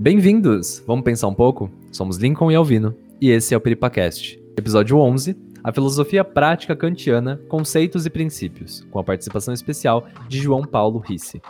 [0.00, 0.82] Bem-vindos!
[0.86, 1.70] Vamos pensar um pouco?
[1.92, 7.38] Somos Lincoln e Alvino, e esse é o Peripacast, episódio 11, a filosofia prática kantiana,
[7.50, 11.42] conceitos e princípios, com a participação especial de João Paulo Risse.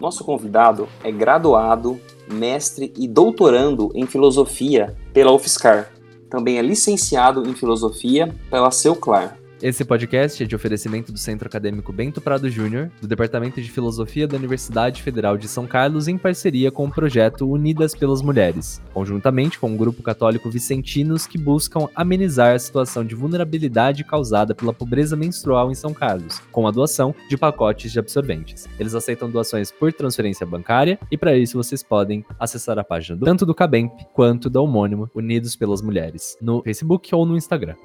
[0.00, 5.92] Nosso convidado é graduado, mestre e doutorando em filosofia pela UFSCar.
[6.28, 9.38] Também é licenciado em filosofia pela Ceuclar.
[9.62, 14.28] Esse podcast é de oferecimento do Centro Acadêmico Bento Prado Júnior, do Departamento de Filosofia
[14.28, 19.58] da Universidade Federal de São Carlos, em parceria com o projeto Unidas pelas Mulheres, conjuntamente
[19.58, 25.16] com o grupo católico Vicentinos que buscam amenizar a situação de vulnerabilidade causada pela pobreza
[25.16, 28.68] menstrual em São Carlos, com a doação de pacotes de absorventes.
[28.78, 33.24] Eles aceitam doações por transferência bancária e para isso vocês podem acessar a página do,
[33.24, 37.76] tanto do Cabemp quanto da homônimo Unidos pelas Mulheres, no Facebook ou no Instagram.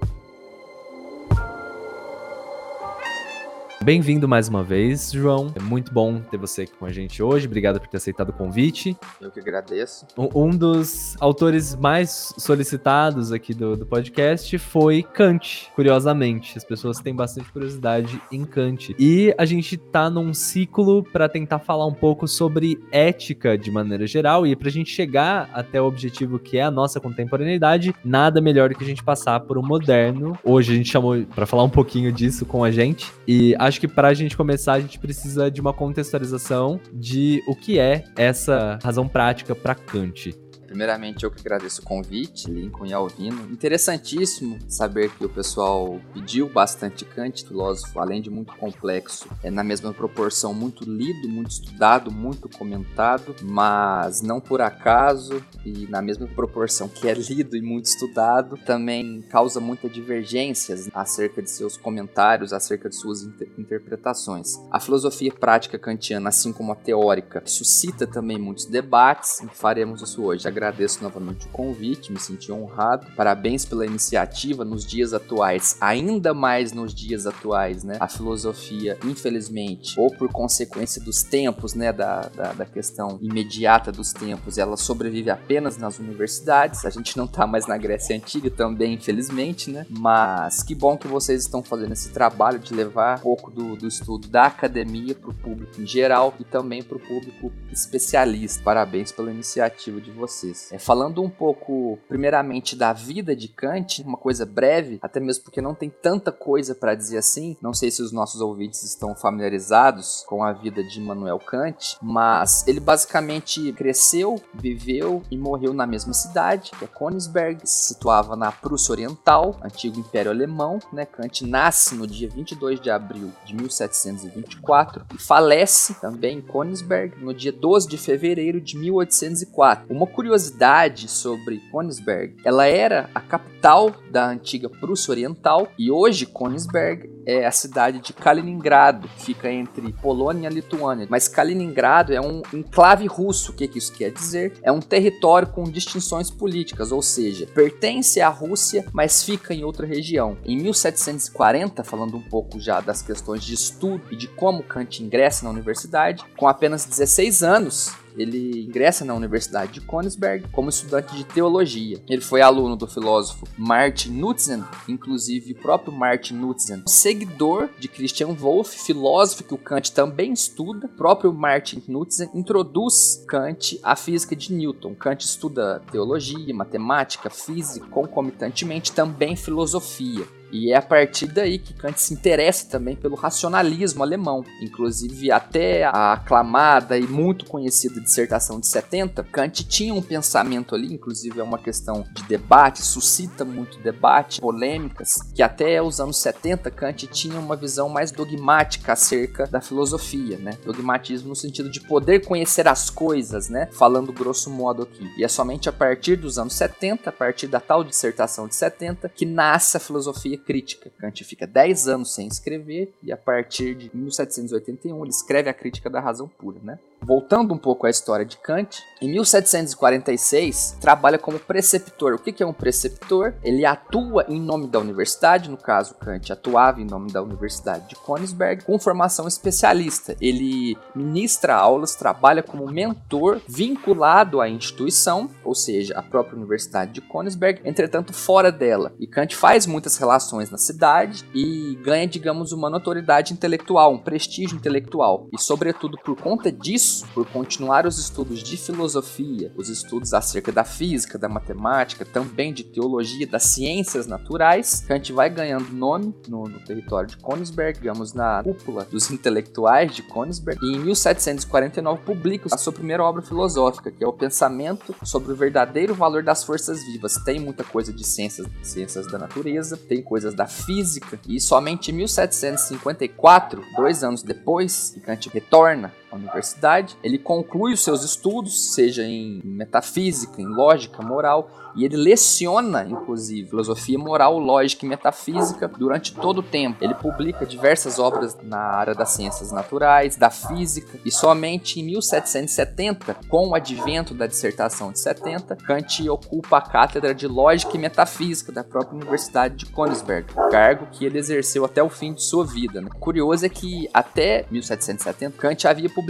[3.84, 5.52] Bem-vindo mais uma vez, João.
[5.56, 7.48] É muito bom ter você aqui com a gente hoje.
[7.48, 8.96] Obrigado por ter aceitado o convite.
[9.20, 10.06] Eu que agradeço.
[10.36, 16.56] Um dos autores mais solicitados aqui do, do podcast foi Kant, curiosamente.
[16.56, 18.96] As pessoas têm bastante curiosidade em Kant.
[19.00, 24.06] E a gente tá num ciclo para tentar falar um pouco sobre ética de maneira
[24.06, 24.46] geral.
[24.46, 28.76] E pra gente chegar até o objetivo que é a nossa contemporaneidade, nada melhor do
[28.76, 30.38] que a gente passar por um moderno.
[30.44, 33.12] Hoje a gente chamou para falar um pouquinho disso com a gente.
[33.28, 37.42] E a acho que para a gente começar, a gente precisa de uma contextualização de
[37.48, 40.36] o que é essa razão prática para Kant.
[40.72, 43.42] Primeiramente, eu que agradeço o convite, Lincoln e Alvino.
[43.52, 49.66] Interessantíssimo saber que o pessoal pediu bastante Kant, filósofo, além de muito complexo, é na
[49.66, 56.26] mesma proporção muito lido, muito estudado, muito comentado, mas não por acaso e na mesma
[56.26, 62.54] proporção que é lido e muito estudado, também causa muitas divergências acerca de seus comentários,
[62.54, 64.58] acerca de suas inter interpretações.
[64.72, 70.24] A filosofia prática kantiana, assim como a teórica, suscita também muitos debates e faremos isso
[70.24, 73.08] hoje agradeço novamente o convite, me senti honrado.
[73.16, 77.98] Parabéns pela iniciativa nos dias atuais, ainda mais nos dias atuais, né?
[78.00, 84.14] A filosofia, infelizmente, ou por consequência dos tempos, né, da, da, da questão imediata dos
[84.14, 86.86] tempos, ela sobrevive apenas nas universidades.
[86.86, 89.86] A gente não tá mais na Grécia Antiga também, infelizmente, né?
[89.90, 93.88] Mas que bom que vocês estão fazendo esse trabalho de levar um pouco do, do
[93.88, 98.62] estudo da academia para o público em geral e também para o público especialista.
[98.64, 100.51] Parabéns pela iniciativa de vocês.
[100.72, 105.62] É, falando um pouco, primeiramente, da vida de Kant, uma coisa breve, até mesmo porque
[105.62, 107.58] não tem tanta coisa para dizer assim.
[107.62, 112.68] Não sei se os nossos ouvintes estão familiarizados com a vida de Immanuel Kant, mas
[112.68, 118.52] ele basicamente cresceu, viveu e morreu na mesma cidade, que é Königsberg, se situava na
[118.52, 120.80] Prússia Oriental, antigo Império Alemão.
[120.92, 121.06] Né?
[121.06, 127.34] Kant nasce no dia 22 de abril de 1724 e falece também em Königsberg no
[127.34, 129.86] dia 12 de fevereiro de 1804.
[129.90, 136.26] Uma curiosidade curiosidade sobre Königsberg, ela era a capital da antiga Prússia Oriental e hoje
[136.26, 141.08] Königsberg é a cidade de Kaliningrado, que fica entre Polônia e Lituânia.
[141.10, 143.52] Mas Kaliningrado é um enclave russo.
[143.52, 144.54] O que, que isso quer dizer?
[144.64, 149.86] É um território com distinções políticas, ou seja, pertence à Rússia, mas fica em outra
[149.86, 150.38] região.
[150.46, 155.44] Em 1740, falando um pouco já das questões de estudo e de como Kant ingressa
[155.44, 161.24] na universidade, com apenas 16 anos, ele ingressa na Universidade de Königsberg como estudante de
[161.24, 162.02] teologia.
[162.08, 168.34] Ele foi aluno do filósofo Martin Nutzen, inclusive o próprio Martin Nutzen, seguidor de Christian
[168.34, 170.86] Wolff, filósofo que o Kant também estuda.
[170.86, 174.96] O próprio Martin Nutzen introduz Kant à física de Newton.
[174.96, 180.26] Kant estuda teologia, matemática, física, concomitantemente também filosofia.
[180.52, 184.44] E é a partir daí que Kant se interessa também pelo racionalismo alemão.
[184.62, 190.94] Inclusive, até a aclamada e muito conhecida dissertação de 70, Kant tinha um pensamento ali,
[190.94, 196.70] inclusive é uma questão de debate, suscita muito debate, polêmicas, que até os anos 70
[196.72, 200.58] Kant tinha uma visão mais dogmática acerca da filosofia, né?
[200.66, 203.70] Dogmatismo no sentido de poder conhecer as coisas, né?
[203.72, 205.10] Falando grosso modo aqui.
[205.18, 209.10] E é somente a partir dos anos 70, a partir da tal dissertação de 70,
[209.10, 210.92] que nasce a filosofia crítica.
[210.98, 215.90] Kant fica 10 anos sem escrever e a partir de 1781 ele escreve a Crítica
[215.90, 216.80] da Razão Pura, né?
[217.04, 222.14] Voltando um pouco à história de Kant, em 1746 trabalha como preceptor.
[222.14, 223.34] O que é um preceptor?
[223.44, 227.96] Ele atua em nome da universidade, no caso Kant atuava em nome da Universidade de
[227.96, 230.16] Königsberg, com formação especialista.
[230.22, 237.02] Ele ministra aulas, trabalha como mentor vinculado à instituição, ou seja, a própria Universidade de
[237.02, 238.94] Königsberg, entretanto fora dela.
[239.00, 244.56] E Kant faz muitas relações na cidade e ganha, digamos, uma notoriedade intelectual, um prestígio
[244.56, 245.28] intelectual.
[245.34, 250.64] E sobretudo por conta disso, por continuar os estudos de filosofia, os estudos acerca da
[250.64, 256.60] física, da matemática, também de teologia, das ciências naturais, Kant vai ganhando nome no, no
[256.60, 262.58] território de Königsberg, digamos, na cúpula dos intelectuais de Königsberg, e em 1749 publica a
[262.58, 267.16] sua primeira obra filosófica, que é o Pensamento sobre o Verdadeiro Valor das Forças Vivas.
[267.24, 271.96] Tem muita coisa de ciências, ciências da natureza, tem coisas da física, e somente em
[271.96, 280.42] 1754, dois anos depois, Kant retorna universidade, ele conclui os seus estudos, seja em metafísica,
[280.42, 286.44] em lógica, moral, e ele leciona, inclusive, filosofia moral, lógica e metafísica durante todo o
[286.44, 286.84] tempo.
[286.84, 293.16] Ele publica diversas obras na área das ciências naturais, da física, e somente em 1770,
[293.30, 298.52] com o advento da dissertação de 70, Kant ocupa a cátedra de lógica e metafísica
[298.52, 302.82] da própria Universidade de Königsberg, cargo que ele exerceu até o fim de sua vida.
[302.82, 302.90] Né?
[303.00, 306.01] Curioso é que até 1770, Kant havia publicado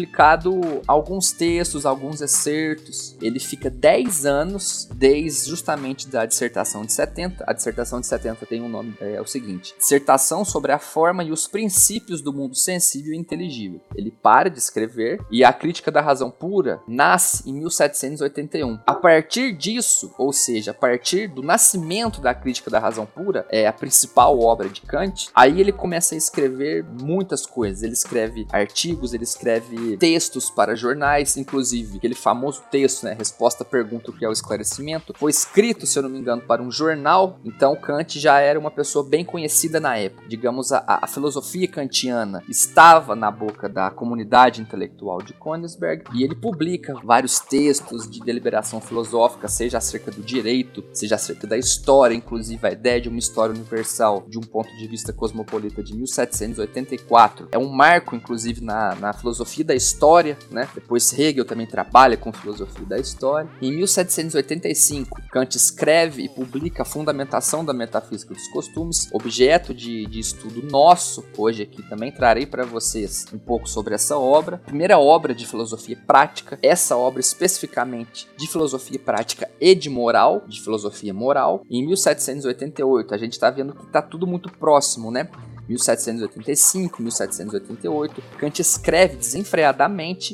[0.88, 3.16] alguns textos, alguns excertos.
[3.22, 7.44] Ele fica 10 anos desde justamente da dissertação de 70.
[7.48, 11.24] A dissertação de 70 tem um nome, é, é o seguinte: Dissertação sobre a forma
[11.24, 13.82] e os princípios do mundo sensível e inteligível.
[13.96, 18.80] Ele para de escrever e a crítica da razão pura nasce em 1781.
[18.86, 23.68] A partir disso, ou seja, a partir do nascimento da crítica da razão pura, é
[23.68, 27.84] a principal obra de Kant, aí ele começa a escrever muitas coisas.
[27.84, 33.66] Ele escreve artigos, ele escreve textos para jornais, inclusive aquele famoso texto, né, resposta à
[33.66, 36.72] pergunta o que é o esclarecimento, foi escrito, se eu não me engano, para um
[36.72, 40.28] jornal, então Kant já era uma pessoa bem conhecida na época.
[40.28, 46.36] Digamos, a, a filosofia kantiana estava na boca da comunidade intelectual de Königsberg e ele
[46.36, 52.66] publica vários textos de deliberação filosófica, seja acerca do direito, seja acerca da história, inclusive
[52.68, 57.50] a ideia de uma história universal de um ponto de vista cosmopolita de 1784.
[57.52, 60.68] É um marco, inclusive, na, na filosofia da história, né?
[60.76, 63.50] Depois Hegel também trabalha com filosofia da história.
[63.62, 70.20] Em 1785, Kant escreve e publica a Fundamentação da Metafísica dos Costumes, objeto de, de
[70.20, 71.24] estudo nosso.
[71.38, 74.58] Hoje aqui também trarei para vocês um pouco sobre essa obra.
[74.58, 80.62] Primeira obra de filosofia prática, essa obra especificamente de filosofia prática e de moral, de
[80.62, 81.64] filosofia moral.
[81.70, 85.30] Em 1788, a gente está vendo que está tudo muito próximo, né?
[85.72, 89.61] 1785, 1788, Kant escreve desenfreadamente,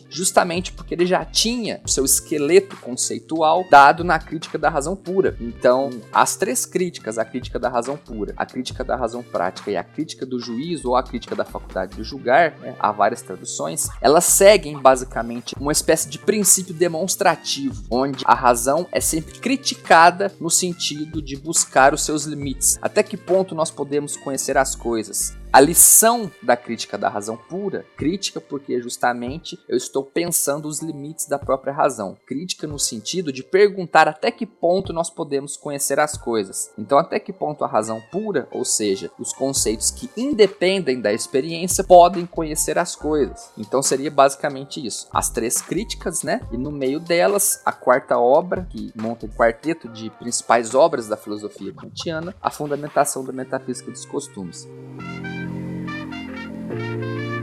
[0.10, 5.36] justamente porque ele já tinha o seu esqueleto conceitual dado na crítica da razão pura.
[5.40, 9.78] Então, as três críticas, a crítica da razão pura, a crítica da razão prática e
[9.78, 13.88] a crítica do juízo ou a crítica da faculdade de julgar, né, há várias traduções,
[14.02, 20.50] elas seguem basicamente uma espécie de princípio demonstrativo, onde a razão é sempre criticada no
[20.50, 22.78] sentido de buscar os seus limites.
[22.82, 25.36] Até que ponto nós podemos conhecer as coisas?
[25.52, 31.26] A lição da crítica da razão pura, crítica porque justamente eu estou pensando os limites
[31.26, 32.18] da própria razão.
[32.28, 36.70] Crítica no sentido de perguntar até que ponto nós podemos conhecer as coisas.
[36.78, 41.84] Então, até que ponto a razão pura, ou seja, os conceitos que independem da experiência,
[41.84, 43.50] podem conhecer as coisas.
[43.58, 45.08] Então, seria basicamente isso.
[45.14, 46.42] As três críticas, né?
[46.52, 51.16] E no meio delas, a quarta obra, que monta um quarteto de principais obras da
[51.16, 54.68] filosofia kantiana, a fundamentação da metafísica dos costumes.
[56.70, 57.37] Música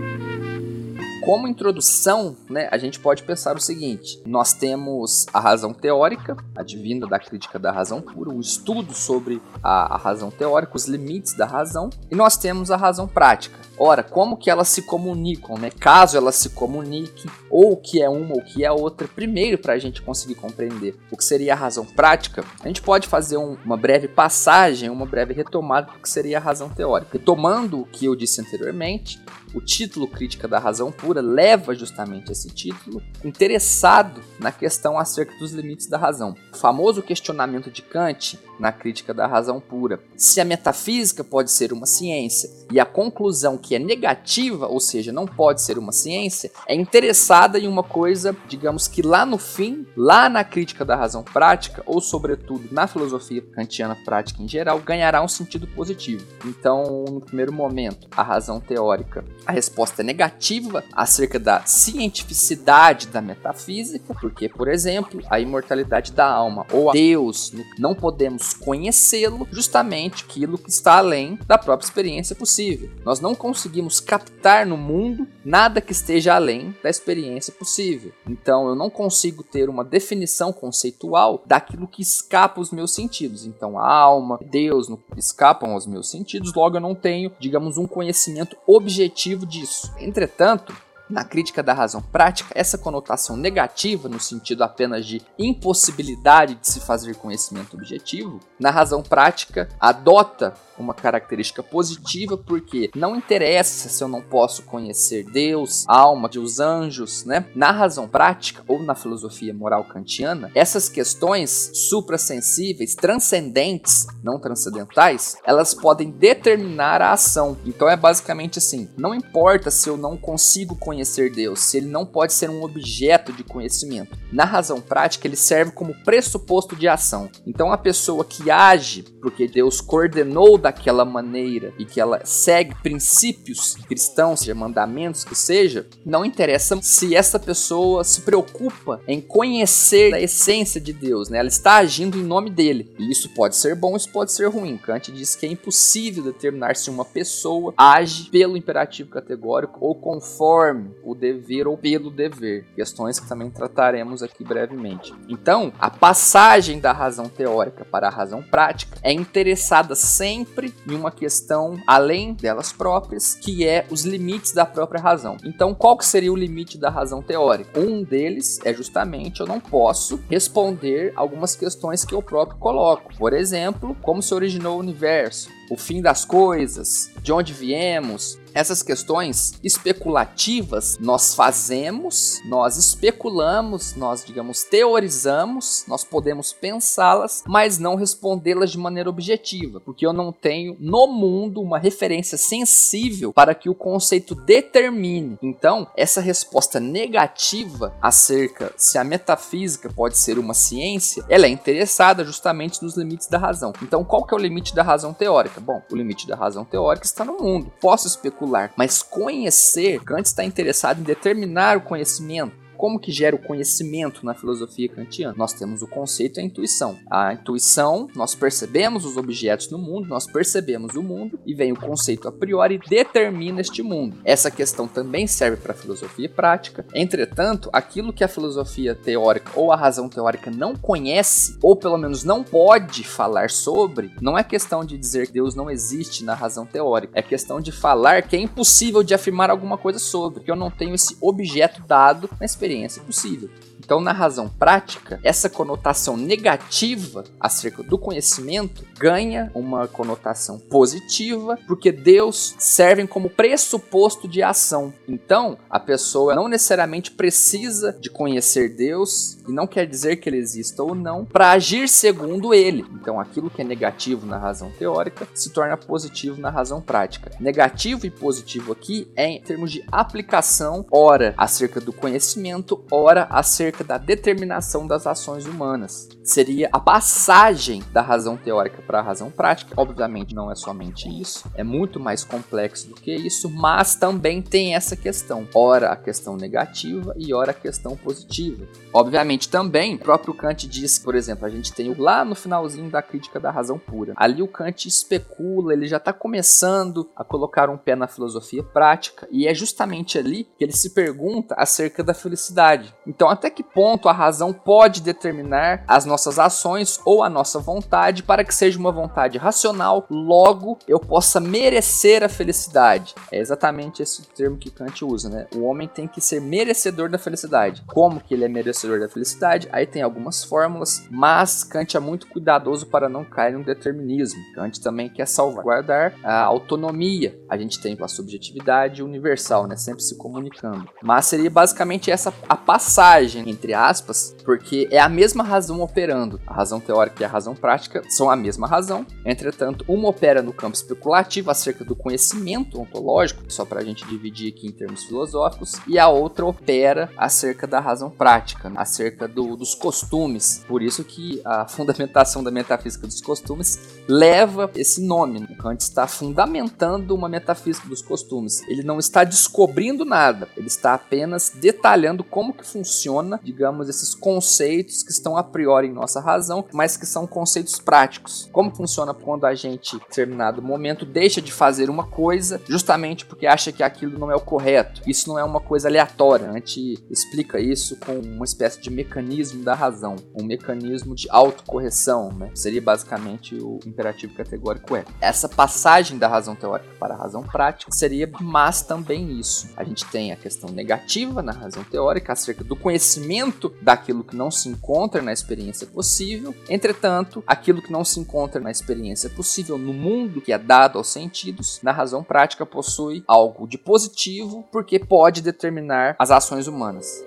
[1.25, 7.07] como introdução, né, a gente pode pensar o seguinte: nós temos a razão teórica, advinda
[7.07, 11.47] da crítica da razão pura, o estudo sobre a, a razão teórica, os limites da
[11.47, 13.59] razão, e nós temos a razão prática.
[13.77, 15.71] Ora, como que elas se comunicam, né?
[15.71, 19.59] Caso elas se comuniquem, ou o que é uma ou o que é outra, primeiro
[19.59, 23.37] para a gente conseguir compreender o que seria a razão prática, a gente pode fazer
[23.37, 27.11] um, uma breve passagem, uma breve retomada do que seria a razão teórica.
[27.15, 29.21] Retomando o que eu disse anteriormente,
[29.55, 35.53] o título Crítica da Razão Pura leva justamente esse título, interessado na questão acerca dos
[35.53, 36.35] limites da razão.
[36.53, 41.73] O famoso questionamento de Kant na Crítica da Razão Pura: se a metafísica pode ser
[41.73, 46.51] uma ciência e a conclusão que é negativa, ou seja, não pode ser uma ciência,
[46.67, 51.23] é interessada em uma coisa, digamos que lá no fim, lá na Crítica da Razão
[51.23, 56.27] Prática, ou sobretudo na filosofia kantiana prática em geral, ganhará um sentido positivo.
[56.45, 63.21] Então, no primeiro momento, a razão teórica a resposta é negativa acerca da cientificidade da
[63.21, 70.25] metafísica, porque, por exemplo, a imortalidade da alma ou a Deus, não podemos conhecê-lo, justamente
[70.25, 72.91] aquilo que está além da própria experiência possível.
[73.05, 78.13] Nós não conseguimos captar no mundo nada que esteja além da experiência possível.
[78.29, 83.45] Então, eu não consigo ter uma definição conceitual daquilo que escapa aos meus sentidos.
[83.47, 88.57] Então, a alma, Deus escapam aos meus sentidos, logo eu não tenho, digamos, um conhecimento
[88.67, 89.93] objetivo disso.
[89.99, 90.75] Entretanto,
[91.09, 96.81] na crítica da razão prática, essa conotação negativa, no sentido apenas de impossibilidade de se
[96.81, 104.09] fazer conhecimento objetivo, na razão prática adota uma característica positiva, porque não interessa se eu
[104.09, 107.47] não posso conhecer Deus, a alma de os anjos, né?
[107.55, 115.75] Na razão prática ou na filosofia moral kantiana, essas questões suprassensíveis, transcendentes, não transcendentais, elas
[115.75, 117.57] podem determinar a ação.
[117.65, 120.94] Então é basicamente assim: não importa se eu não consigo conhecer
[121.35, 124.19] Deus, se ele não pode ser um objeto de conhecimento.
[124.33, 127.31] Na razão prática, ele serve como pressuposto de ação.
[127.47, 133.75] Então a pessoa que age porque Deus coordenou daquela maneira e que ela segue princípios
[133.75, 140.21] cristãos, seja mandamentos que seja, não interessa se essa pessoa se preocupa em conhecer a
[140.21, 141.39] essência de Deus, né?
[141.39, 142.95] Ela está agindo em nome dele.
[142.99, 144.77] E isso pode ser bom, isso pode ser ruim.
[144.77, 150.84] Kant diz que é impossível determinar se uma pessoa age pelo imperativo categórico ou conforme
[151.03, 152.67] o dever ou pelo dever.
[152.75, 155.15] Questões que também trataremos aqui brevemente.
[155.29, 161.11] Então, a passagem da razão teórica para a razão prática é interessada sempre em uma
[161.11, 165.37] questão além delas próprias, que é os limites da própria razão.
[165.45, 167.79] Então, qual que seria o limite da razão teórica?
[167.79, 173.15] Um deles é justamente eu não posso responder algumas questões que eu próprio coloco.
[173.17, 175.49] Por exemplo, como se originou o universo?
[175.71, 184.25] o fim das coisas, de onde viemos, essas questões especulativas nós fazemos, nós especulamos, nós,
[184.25, 190.77] digamos, teorizamos, nós podemos pensá-las, mas não respondê-las de maneira objetiva, porque eu não tenho
[190.79, 195.39] no mundo uma referência sensível para que o conceito determine.
[195.43, 202.25] Então, essa resposta negativa acerca se a metafísica pode ser uma ciência, ela é interessada
[202.25, 203.73] justamente nos limites da razão.
[203.83, 205.61] Então, qual que é o limite da razão teórica?
[205.61, 207.73] Bom, o limite da razão teórica está no mundo.
[207.81, 208.44] Posso especular,
[208.77, 214.35] mas conhecer, Kant está interessado em determinar o conhecimento como que gera o conhecimento na
[214.35, 215.35] filosofia kantiana?
[215.39, 216.99] Nós temos o conceito e a intuição.
[217.11, 221.81] A intuição, nós percebemos os objetos no mundo, nós percebemos o mundo e vem o
[221.81, 224.19] conceito a priori e determina este mundo.
[224.23, 226.85] Essa questão também serve para a filosofia prática.
[226.95, 232.23] Entretanto, aquilo que a filosofia teórica ou a razão teórica não conhece, ou pelo menos
[232.23, 236.67] não pode falar sobre, não é questão de dizer que Deus não existe na razão
[236.67, 240.57] teórica, é questão de falar que é impossível de afirmar alguma coisa sobre, que eu
[240.57, 243.49] não tenho esse objeto dado na experiência experiência possível.
[243.79, 251.93] Então, na razão prática, essa conotação negativa acerca do conhecimento ganha uma conotação positiva, porque
[251.93, 254.93] Deus serve como pressuposto de ação.
[255.07, 260.39] Então, a pessoa não necessariamente precisa de conhecer Deus, e não quer dizer que ele
[260.39, 262.87] exista ou não, para agir segundo ele.
[262.95, 267.31] Então, aquilo que é negativo na razão teórica se torna positivo na razão prática.
[267.39, 273.64] Negativo e positivo aqui é em termos de aplicação, ora acerca do conhecimento, ora acerca
[273.65, 276.09] acerca da determinação das ações humanas.
[276.25, 279.75] Seria a passagem da razão teórica para a razão prática.
[279.77, 284.75] Obviamente, não é somente isso, é muito mais complexo do que isso, mas também tem
[284.75, 288.67] essa questão: ora a questão negativa e ora a questão positiva.
[288.91, 293.03] Obviamente, também, o próprio Kant diz, por exemplo, a gente tem lá no finalzinho da
[293.03, 294.15] crítica da razão pura.
[294.17, 299.29] Ali o Kant especula, ele já está começando a colocar um pé na filosofia prática,
[299.31, 302.95] e é justamente ali que ele se pergunta acerca da felicidade.
[303.07, 308.23] Então, até que ponto a razão pode determinar as nossas ações ou a nossa vontade
[308.23, 313.15] para que seja uma vontade racional, logo eu possa merecer a felicidade.
[313.31, 315.47] É exatamente esse termo que Kant usa, né?
[315.55, 317.83] O homem tem que ser merecedor da felicidade.
[317.87, 319.69] Como que ele é merecedor da felicidade?
[319.73, 324.41] Aí tem algumas fórmulas, mas Kant é muito cuidadoso para não cair no determinismo.
[324.55, 327.39] Kant também quer salvaguardar a autonomia.
[327.49, 329.77] A gente tem a subjetividade universal, né?
[329.77, 330.89] Sempre se comunicando.
[331.03, 336.41] Mas seria basicamente essa a passagem, entre aspas, porque é a mesma razão operando.
[336.47, 340.53] A razão teórica e a razão prática são a mesma razão, entretanto, uma opera no
[340.53, 345.75] campo especulativo acerca do conhecimento ontológico, só para a gente dividir aqui em termos filosóficos,
[345.89, 350.65] e a outra opera acerca da razão prática, acerca do, dos costumes.
[350.69, 355.47] Por isso que a fundamentação da metafísica dos costumes leva esse nome.
[355.51, 358.63] O Kant está fundamentando uma metafísica dos costumes.
[358.69, 365.03] Ele não está descobrindo nada, ele está apenas detalhando como que funciona, digamos, esses conceitos
[365.03, 368.49] que estão a priori nossa razão, mas que são conceitos práticos.
[368.53, 373.47] Como funciona quando a gente, em determinado momento, deixa de fazer uma coisa justamente porque
[373.47, 375.01] acha que aquilo não é o correto.
[375.07, 376.51] Isso não é uma coisa aleatória.
[376.51, 382.33] A gente explica isso com uma espécie de mecanismo da razão, um mecanismo de autocorreção,
[382.33, 382.51] né?
[382.55, 385.05] Seria basicamente o imperativo categórico é.
[385.21, 389.69] Essa passagem da razão teórica para a razão prática seria, mas também isso.
[389.77, 394.51] A gente tem a questão negativa na razão teórica acerca do conhecimento daquilo que não
[394.51, 396.55] se encontra na experiência possível.
[396.69, 401.09] Entretanto, aquilo que não se encontra na experiência possível no mundo que é dado aos
[401.09, 407.25] sentidos, na razão prática possui algo de positivo porque pode determinar as ações humanas.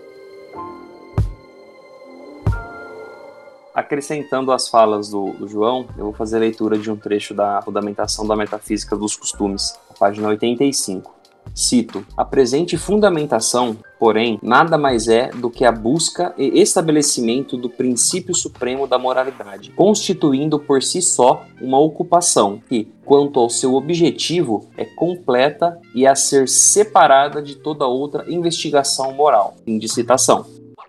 [3.73, 7.61] Acrescentando as falas do, do, João, eu vou fazer a leitura de um trecho da
[7.61, 11.16] Fundamentação da Metafísica dos Costumes, página 85.
[11.57, 17.67] Cito: A presente fundamentação, porém, nada mais é do que a busca e estabelecimento do
[17.67, 24.67] princípio supremo da moralidade, constituindo por si só uma ocupação que, quanto ao seu objetivo,
[24.77, 29.55] é completa e a ser separada de toda outra investigação moral.
[29.65, 30.45] Fim de citação.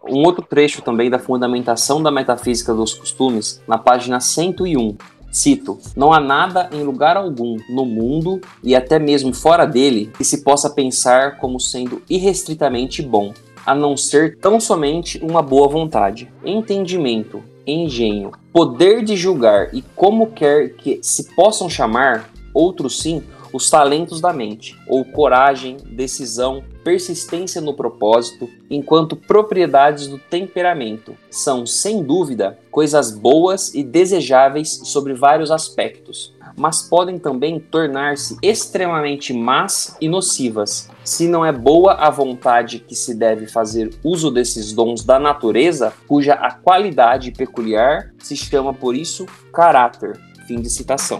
[0.07, 4.97] Um outro trecho também da fundamentação da metafísica dos costumes, na página 101.
[5.39, 10.25] Cito: Não há nada em lugar algum no mundo e até mesmo fora dele que
[10.25, 13.33] se possa pensar como sendo irrestritamente bom,
[13.65, 20.27] a não ser tão somente uma boa vontade, entendimento, engenho, poder de julgar e como
[20.33, 27.61] quer que se possam chamar, outros sim, os talentos da mente, ou coragem, decisão, persistência
[27.61, 35.51] no propósito, enquanto propriedades do temperamento são, sem dúvida, coisas boas e desejáveis sobre vários
[35.51, 40.91] aspectos, mas podem também tornar-se extremamente más e nocivas.
[41.05, 45.93] Se não é boa a vontade que se deve fazer uso desses dons da natureza,
[46.07, 50.19] cuja a qualidade peculiar se chama por isso caráter.
[50.47, 51.19] Fim de citação.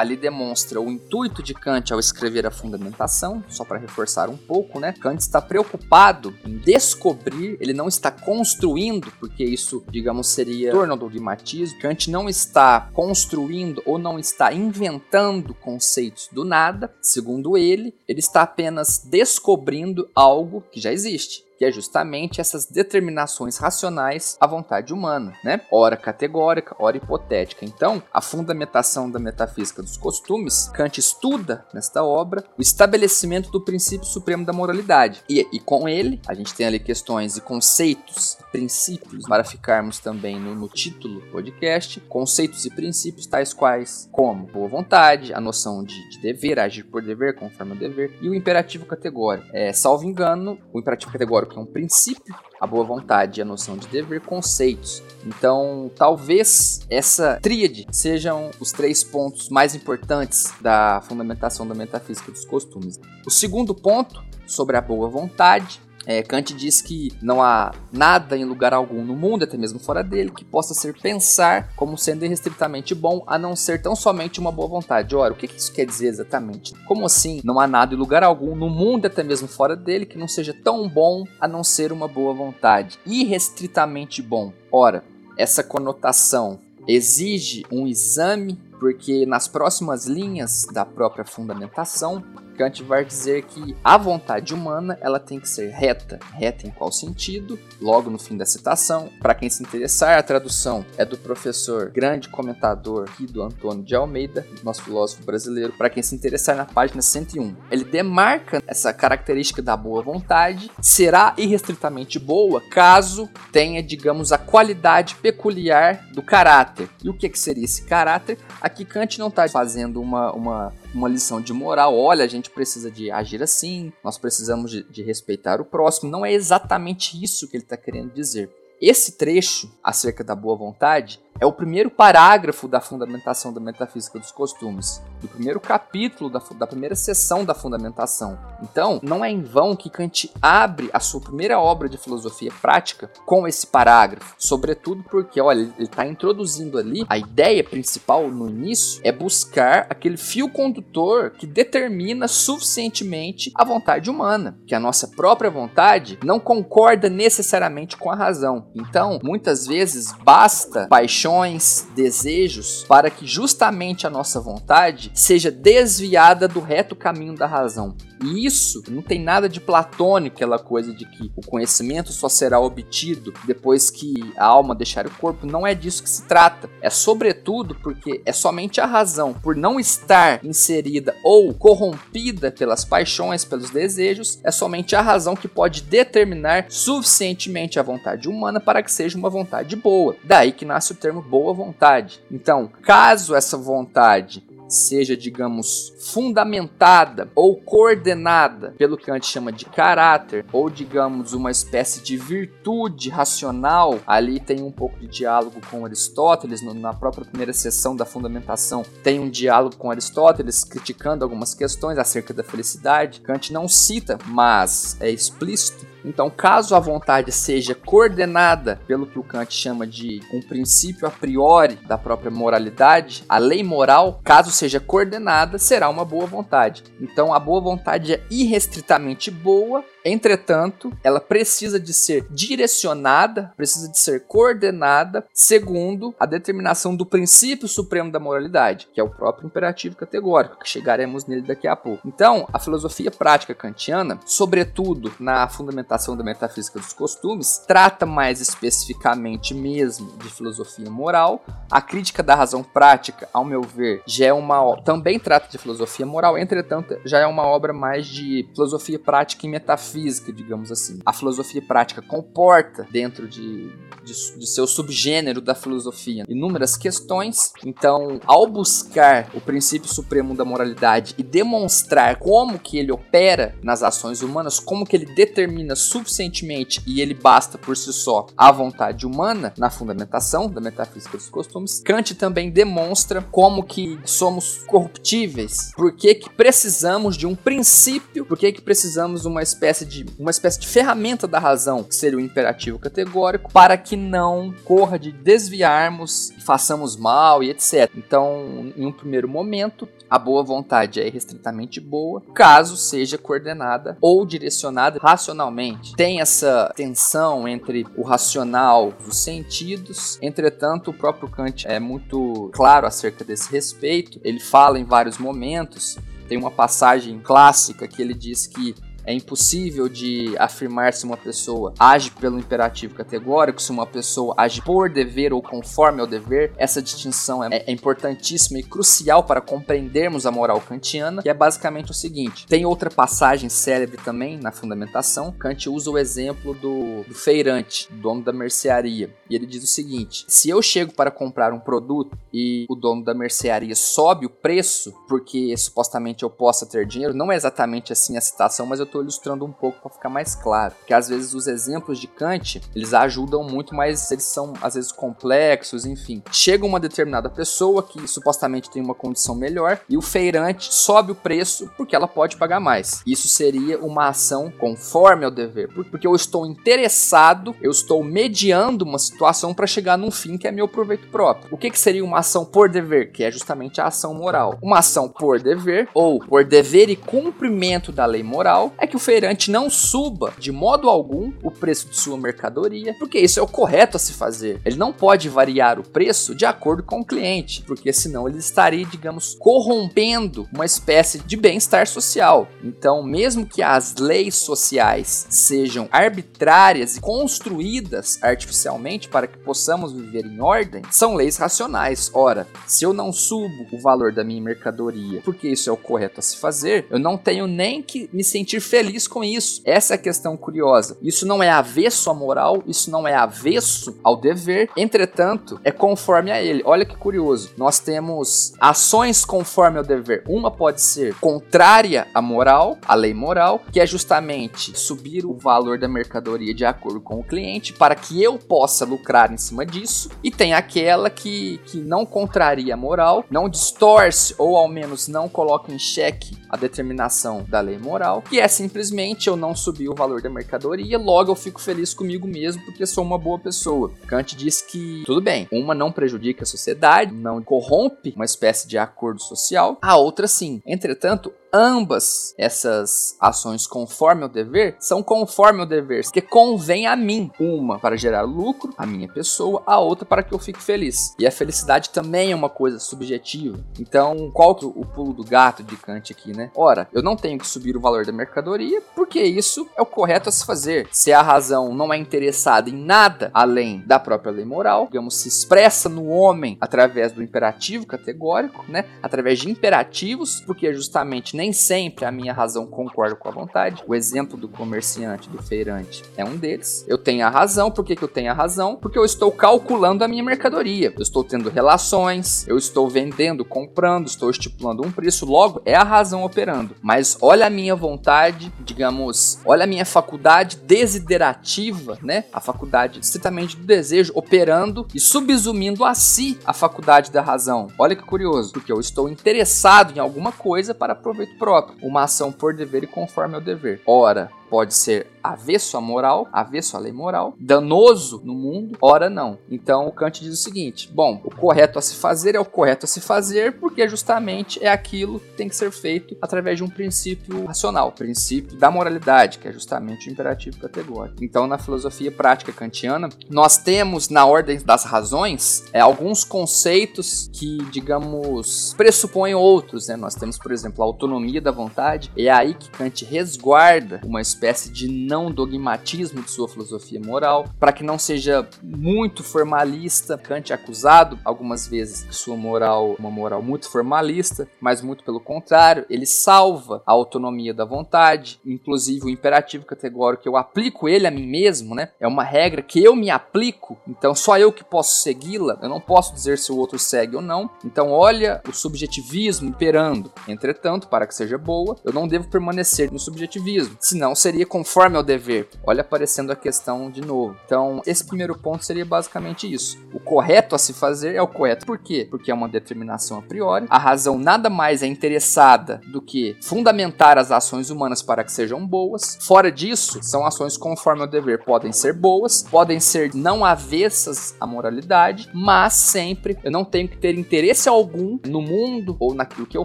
[0.00, 4.80] Ali demonstra o intuito de Kant ao escrever a fundamentação, só para reforçar um pouco,
[4.80, 4.94] né?
[5.00, 11.08] Kant está preocupado em descobrir, ele não está construindo, porque isso, digamos, seria torno do
[11.08, 11.78] dogmatismo.
[11.80, 18.42] Kant não está construindo ou não está inventando conceitos do nada, segundo ele, ele está
[18.42, 25.34] apenas descobrindo algo que já existe que é justamente essas determinações racionais à vontade humana,
[25.44, 25.60] né?
[25.70, 27.66] Ora categórica, ora hipotética.
[27.66, 34.06] Então, a fundamentação da metafísica dos costumes, Kant estuda nesta obra o estabelecimento do princípio
[34.06, 35.22] supremo da moralidade.
[35.28, 40.40] E, e com ele, a gente tem ali questões e conceitos, princípios, para ficarmos também
[40.40, 45.84] no, no título do podcast, conceitos e princípios tais quais como boa vontade, a noção
[45.84, 49.46] de, de dever, agir por dever, conforme o dever, e o imperativo categórico.
[49.52, 53.44] É, salvo engano, o imperativo categórico que é um princípio, a boa vontade e a
[53.44, 55.02] noção de dever, conceitos.
[55.26, 62.44] Então, talvez essa tríade sejam os três pontos mais importantes da fundamentação da metafísica dos
[62.44, 62.98] costumes.
[63.26, 68.44] O segundo ponto, sobre a boa vontade, é, Kant diz que não há nada em
[68.44, 72.94] lugar algum no mundo, até mesmo fora dele, que possa ser pensar como sendo irrestritamente
[72.94, 75.14] bom, a não ser tão somente uma boa vontade.
[75.14, 76.74] Ora, o que isso quer dizer exatamente?
[76.86, 80.18] Como assim não há nada em lugar algum no mundo, até mesmo fora dele, que
[80.18, 82.98] não seja tão bom a não ser uma boa vontade?
[83.06, 84.52] Irrestritamente bom.
[84.72, 85.04] Ora,
[85.36, 92.24] essa conotação exige um exame, porque nas próximas linhas da própria fundamentação,
[92.60, 96.20] Kant vai dizer que a vontade humana ela tem que ser reta.
[96.34, 97.58] Reta em qual sentido?
[97.80, 102.28] Logo no fim da citação, para quem se interessar, a tradução é do professor, grande
[102.28, 107.56] comentador Guido Antônio de Almeida, nosso filósofo brasileiro, para quem se interessar na página 101.
[107.70, 115.14] Ele demarca essa característica da boa vontade, será irrestritamente boa caso tenha, digamos, a qualidade
[115.14, 116.90] peculiar do caráter.
[117.02, 118.36] E o que, que seria esse caráter?
[118.60, 121.96] Aqui Kant não está fazendo uma, uma uma lição de moral.
[121.96, 126.10] Olha, a gente precisa de agir assim, nós precisamos de, de respeitar o próximo.
[126.10, 128.50] Não é exatamente isso que ele está querendo dizer.
[128.80, 134.30] Esse trecho acerca da boa vontade é o primeiro parágrafo da fundamentação da metafísica dos
[134.30, 138.38] costumes, do primeiro capítulo da, da primeira seção da fundamentação.
[138.62, 143.10] Então, não é em vão que Kant abre a sua primeira obra de filosofia prática
[143.24, 149.00] com esse parágrafo, sobretudo porque, olha, ele está introduzindo ali a ideia principal no início
[149.02, 155.50] é buscar aquele fio condutor que determina suficientemente a vontade humana, que a nossa própria
[155.50, 158.66] vontade não concorda necessariamente com a razão.
[158.74, 160.86] Então, muitas vezes basta
[161.30, 167.94] paixões, desejos para que justamente a nossa vontade seja desviada do reto caminho da razão.
[168.22, 172.60] E isso não tem nada de platônico, aquela coisa de que o conhecimento só será
[172.60, 175.46] obtido depois que a alma deixar o corpo.
[175.46, 176.68] Não é disso que se trata.
[176.82, 183.44] É sobretudo porque é somente a razão, por não estar inserida ou corrompida pelas paixões,
[183.44, 188.92] pelos desejos, é somente a razão que pode determinar suficientemente a vontade humana para que
[188.92, 190.14] seja uma vontade boa.
[190.22, 192.22] Daí que nasce o termo boa vontade.
[192.30, 200.46] Então, caso essa vontade seja, digamos, fundamentada ou coordenada pelo que Kant chama de caráter,
[200.52, 206.62] ou digamos, uma espécie de virtude racional, ali tem um pouco de diálogo com Aristóteles,
[206.62, 212.32] na própria primeira sessão da fundamentação, tem um diálogo com Aristóteles criticando algumas questões acerca
[212.32, 213.20] da felicidade.
[213.20, 219.22] Kant não cita, mas é explícito então, caso a vontade seja coordenada pelo que o
[219.22, 224.80] Kant chama de um princípio a priori da própria moralidade, a lei moral, caso seja
[224.80, 226.84] coordenada, será uma boa vontade.
[227.00, 233.98] Então, a boa vontade é irrestritamente boa Entretanto, ela precisa de ser direcionada, precisa de
[233.98, 239.96] ser coordenada segundo a determinação do princípio supremo da moralidade, que é o próprio imperativo
[239.96, 242.06] categórico, que chegaremos nele daqui a pouco.
[242.06, 249.54] Então, a filosofia prática kantiana, sobretudo na fundamentação da metafísica dos costumes, trata mais especificamente
[249.54, 251.44] mesmo de filosofia moral.
[251.70, 256.06] A crítica da razão prática, ao meu ver, já é uma também trata de filosofia
[256.06, 260.98] moral, entretanto, já é uma obra mais de filosofia prática e metafísica física, digamos assim.
[261.04, 263.68] A filosofia prática comporta dentro de,
[264.02, 267.52] de, de seu subgênero da filosofia inúmeras questões.
[267.64, 273.82] Então, ao buscar o princípio supremo da moralidade e demonstrar como que ele opera nas
[273.82, 279.06] ações humanas, como que ele determina suficientemente e ele basta por si só a vontade
[279.06, 285.92] humana na fundamentação da metafísica dos costumes, Kant também demonstra como que somos corruptíveis, por
[285.94, 290.06] que que precisamos de um princípio, por que que precisamos de uma espécie espécie de
[290.18, 294.98] uma espécie de ferramenta da razão, que seria o imperativo categórico, para que não corra
[294.98, 297.90] de desviarmos, façamos mal e etc.
[297.96, 304.26] Então, em um primeiro momento, a boa vontade é restritamente boa, caso seja coordenada ou
[304.26, 305.94] direcionada racionalmente.
[305.94, 310.18] Tem essa tensão entre o racional e os sentidos.
[310.20, 314.20] Entretanto, o próprio Kant é muito claro acerca desse respeito.
[314.24, 315.96] Ele fala em vários momentos
[316.30, 318.76] tem uma passagem clássica que ele diz que
[319.10, 324.62] é impossível de afirmar se uma pessoa age pelo imperativo categórico, se uma pessoa age
[324.62, 326.52] por dever ou conforme ao dever.
[326.56, 331.90] Essa distinção é, é importantíssima e crucial para compreendermos a moral kantiana, que é basicamente
[331.90, 335.32] o seguinte: tem outra passagem célebre também na fundamentação.
[335.32, 340.24] Kant usa o exemplo do, do feirante, dono da mercearia, e ele diz o seguinte:
[340.28, 344.94] se eu chego para comprar um produto e o dono da mercearia sobe o preço
[345.08, 348.99] porque supostamente eu possa ter dinheiro, não é exatamente assim a citação, mas eu estou
[349.00, 350.74] ilustrando um pouco para ficar mais claro.
[350.78, 354.92] Porque às vezes os exemplos de Kant, eles ajudam muito, mas eles são às vezes
[354.92, 356.22] complexos, enfim.
[356.30, 361.14] Chega uma determinada pessoa que supostamente tem uma condição melhor e o feirante sobe o
[361.14, 363.02] preço porque ela pode pagar mais.
[363.06, 368.98] Isso seria uma ação conforme ao dever, porque eu estou interessado, eu estou mediando uma
[368.98, 371.48] situação para chegar num fim que é meu proveito próprio.
[371.50, 373.12] O que, que seria uma ação por dever?
[373.12, 374.58] Que é justamente a ação moral.
[374.62, 379.00] Uma ação por dever ou por dever e cumprimento da lei moral é que o
[379.00, 383.46] feirante não suba de modo algum o preço de sua mercadoria, porque isso é o
[383.46, 384.60] correto a se fazer.
[384.64, 388.84] Ele não pode variar o preço de acordo com o cliente, porque senão ele estaria,
[388.84, 392.48] digamos, corrompendo uma espécie de bem-estar social.
[392.62, 400.26] Então, mesmo que as leis sociais sejam arbitrárias e construídas artificialmente para que possamos viver
[400.26, 402.10] em ordem, são leis racionais.
[402.12, 406.18] Ora, se eu não subo o valor da minha mercadoria, porque isso é o correto
[406.18, 409.60] a se fazer, eu não tenho nem que me sentir feliz com isso.
[409.64, 410.96] Essa é a questão curiosa.
[411.02, 416.30] Isso não é avesso à moral, isso não é avesso ao dever, entretanto, é conforme
[416.30, 416.62] a ele.
[416.64, 417.52] Olha que curioso.
[417.58, 420.22] Nós temos ações conforme ao dever.
[420.28, 425.76] Uma pode ser contrária à moral, à lei moral, que é justamente subir o valor
[425.76, 430.10] da mercadoria de acordo com o cliente para que eu possa lucrar em cima disso.
[430.22, 435.28] E tem aquela que, que não contraria a moral, não distorce ou ao menos não
[435.28, 439.94] coloca em xeque a determinação da lei moral, que é simplesmente eu não subir o
[439.94, 443.90] valor da mercadoria, logo eu fico feliz comigo mesmo porque sou uma boa pessoa.
[444.06, 448.76] Kant diz que tudo bem, uma não prejudica a sociedade, não corrompe uma espécie de
[448.76, 450.60] acordo social, a outra sim.
[450.66, 457.30] Entretanto, ambas essas ações conforme o dever são conforme o dever, que convém a mim.
[457.38, 461.14] Uma para gerar lucro, a minha pessoa, a outra para que eu fique feliz.
[461.18, 463.58] E a felicidade também é uma coisa subjetiva.
[463.78, 466.50] Então, qual que é o pulo do gato de Kant aqui, né?
[466.54, 470.28] Ora, eu não tenho que subir o valor da mercadoria, porque isso é o correto
[470.28, 470.88] a se fazer.
[470.92, 475.28] Se a razão não é interessada em nada além da própria lei moral, digamos, se
[475.28, 478.84] expressa no homem através do imperativo categórico, né?
[479.02, 483.82] Através de imperativos, porque justamente nem sempre a minha razão concorda com a vontade.
[483.86, 486.84] O exemplo do comerciante, do feirante, é um deles.
[486.86, 487.70] Eu tenho a razão.
[487.70, 488.76] Por que, que eu tenho a razão?
[488.76, 490.92] Porque eu estou calculando a minha mercadoria.
[490.94, 495.24] Eu estou tendo relações, eu estou vendendo, comprando, estou estipulando um preço.
[495.24, 496.76] Logo, é a razão operando.
[496.82, 502.26] Mas olha a minha vontade, digamos, olha a minha faculdade desiderativa, né?
[502.34, 507.68] A faculdade estritamente do desejo operando e subsumindo a si a faculdade da razão.
[507.78, 510.94] Olha que curioso, porque eu estou interessado em alguma coisa para
[511.30, 513.80] proveito próprio, uma ação por dever e conforme ao dever.
[513.86, 519.38] Ora, pode ser avesso à moral, avesso à lei moral, danoso no mundo, ora não.
[519.50, 522.84] Então o Kant diz o seguinte: bom, o correto a se fazer é o correto
[522.84, 526.68] a se fazer porque justamente é aquilo que tem que ser feito através de um
[526.68, 531.22] princípio racional, princípio da moralidade, que é justamente o imperativo categórico.
[531.22, 537.58] Então na filosofia prática kantiana, nós temos na ordem das razões é, alguns conceitos que,
[537.70, 539.96] digamos, pressupõem outros, né?
[539.96, 544.39] Nós temos, por exemplo, a autonomia da vontade, é aí que Kant resguarda uma espécie
[544.40, 550.16] espécie de não dogmatismo de sua filosofia moral, para que não seja muito formalista.
[550.16, 555.20] Kant é acusado algumas vezes de sua moral, uma moral muito formalista, mas muito pelo
[555.20, 561.10] contrário, ele salva a autonomia da vontade, inclusive o imperativo categórico eu aplico ele a
[561.10, 561.90] mim mesmo, né?
[562.00, 565.80] É uma regra que eu me aplico, então só eu que posso segui-la, eu não
[565.80, 567.50] posso dizer se o outro segue ou não.
[567.62, 570.10] Então olha o subjetivismo imperando.
[570.26, 574.96] Entretanto, para que seja boa, eu não devo permanecer no subjetivismo, senão seria seria conforme
[574.96, 575.48] ao dever.
[575.66, 577.36] Olha aparecendo a questão de novo.
[577.44, 579.76] Então, esse primeiro ponto seria basicamente isso.
[579.92, 581.66] O correto a se fazer é o correto.
[581.66, 582.06] Por quê?
[582.08, 583.66] Porque é uma determinação a priori.
[583.68, 588.64] A razão nada mais é interessada do que fundamentar as ações humanas para que sejam
[588.64, 589.18] boas.
[589.20, 591.42] Fora disso, são ações conforme ao dever.
[591.42, 596.96] Podem ser boas, podem ser não avessas à moralidade, mas sempre eu não tenho que
[596.96, 599.64] ter interesse algum no mundo ou naquilo que eu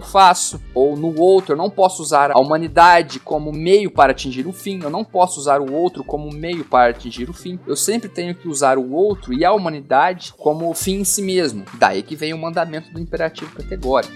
[0.00, 1.52] faço ou no outro.
[1.52, 5.38] Eu não posso usar a humanidade como meio para atingir o fim, eu não posso
[5.38, 7.60] usar o outro como meio para atingir o fim.
[7.66, 11.64] Eu sempre tenho que usar o outro e a humanidade como fim em si mesmo.
[11.78, 14.12] Daí que vem o mandamento do imperativo categórico.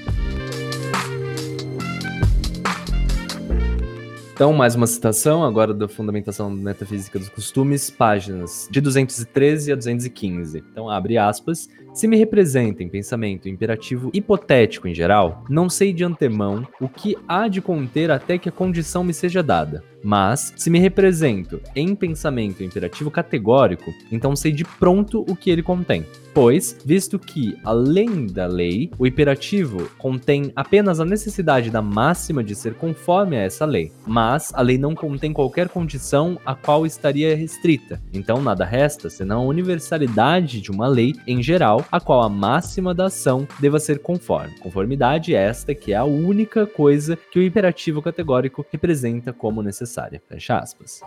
[4.41, 10.65] Então, mais uma citação agora da Fundamentação Metafísica dos Costumes, páginas de 213 a 215.
[10.73, 11.69] Então, abre aspas.
[12.01, 17.15] Se me representa em pensamento imperativo hipotético em geral, não sei de antemão o que
[17.29, 19.85] há de conter até que a condição me seja dada.
[20.03, 25.63] Mas, se me represento em pensamento imperativo categórico, então sei de pronto o que ele
[25.63, 26.07] contém.
[26.33, 32.55] Pois, visto que, além da lei, o imperativo contém apenas a necessidade da máxima de
[32.55, 37.37] ser conforme a essa lei, mas a lei não contém qualquer condição a qual estaria
[37.37, 38.01] restrita.
[38.13, 42.95] Então, nada resta senão a universalidade de uma lei em geral, a qual a máxima
[42.95, 44.59] da ação deva ser conforme.
[44.59, 50.23] Conformidade é esta que é a única coisa que o imperativo categórico representa como necessária.
[50.29, 51.01] Fecha aspas.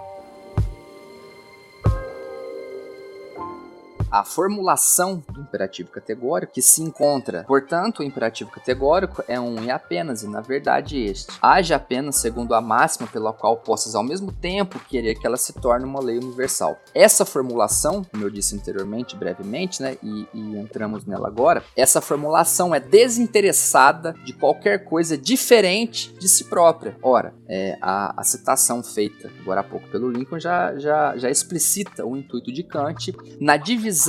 [4.14, 7.44] A formulação do imperativo categórico que se encontra.
[7.46, 11.34] Portanto, o imperativo categórico é um e apenas, e na verdade este.
[11.42, 15.52] Haja apenas segundo a máxima pela qual possas ao mesmo tempo querer que ela se
[15.54, 16.78] torne uma lei universal.
[16.94, 22.76] Essa formulação, como eu disse anteriormente, brevemente, né, e, e entramos nela agora, essa formulação
[22.76, 26.96] é desinteressada de qualquer coisa diferente de si própria.
[27.02, 32.06] Ora, é, a, a citação feita agora há pouco pelo Lincoln já, já, já explicita
[32.06, 34.03] o intuito de Kant na divisão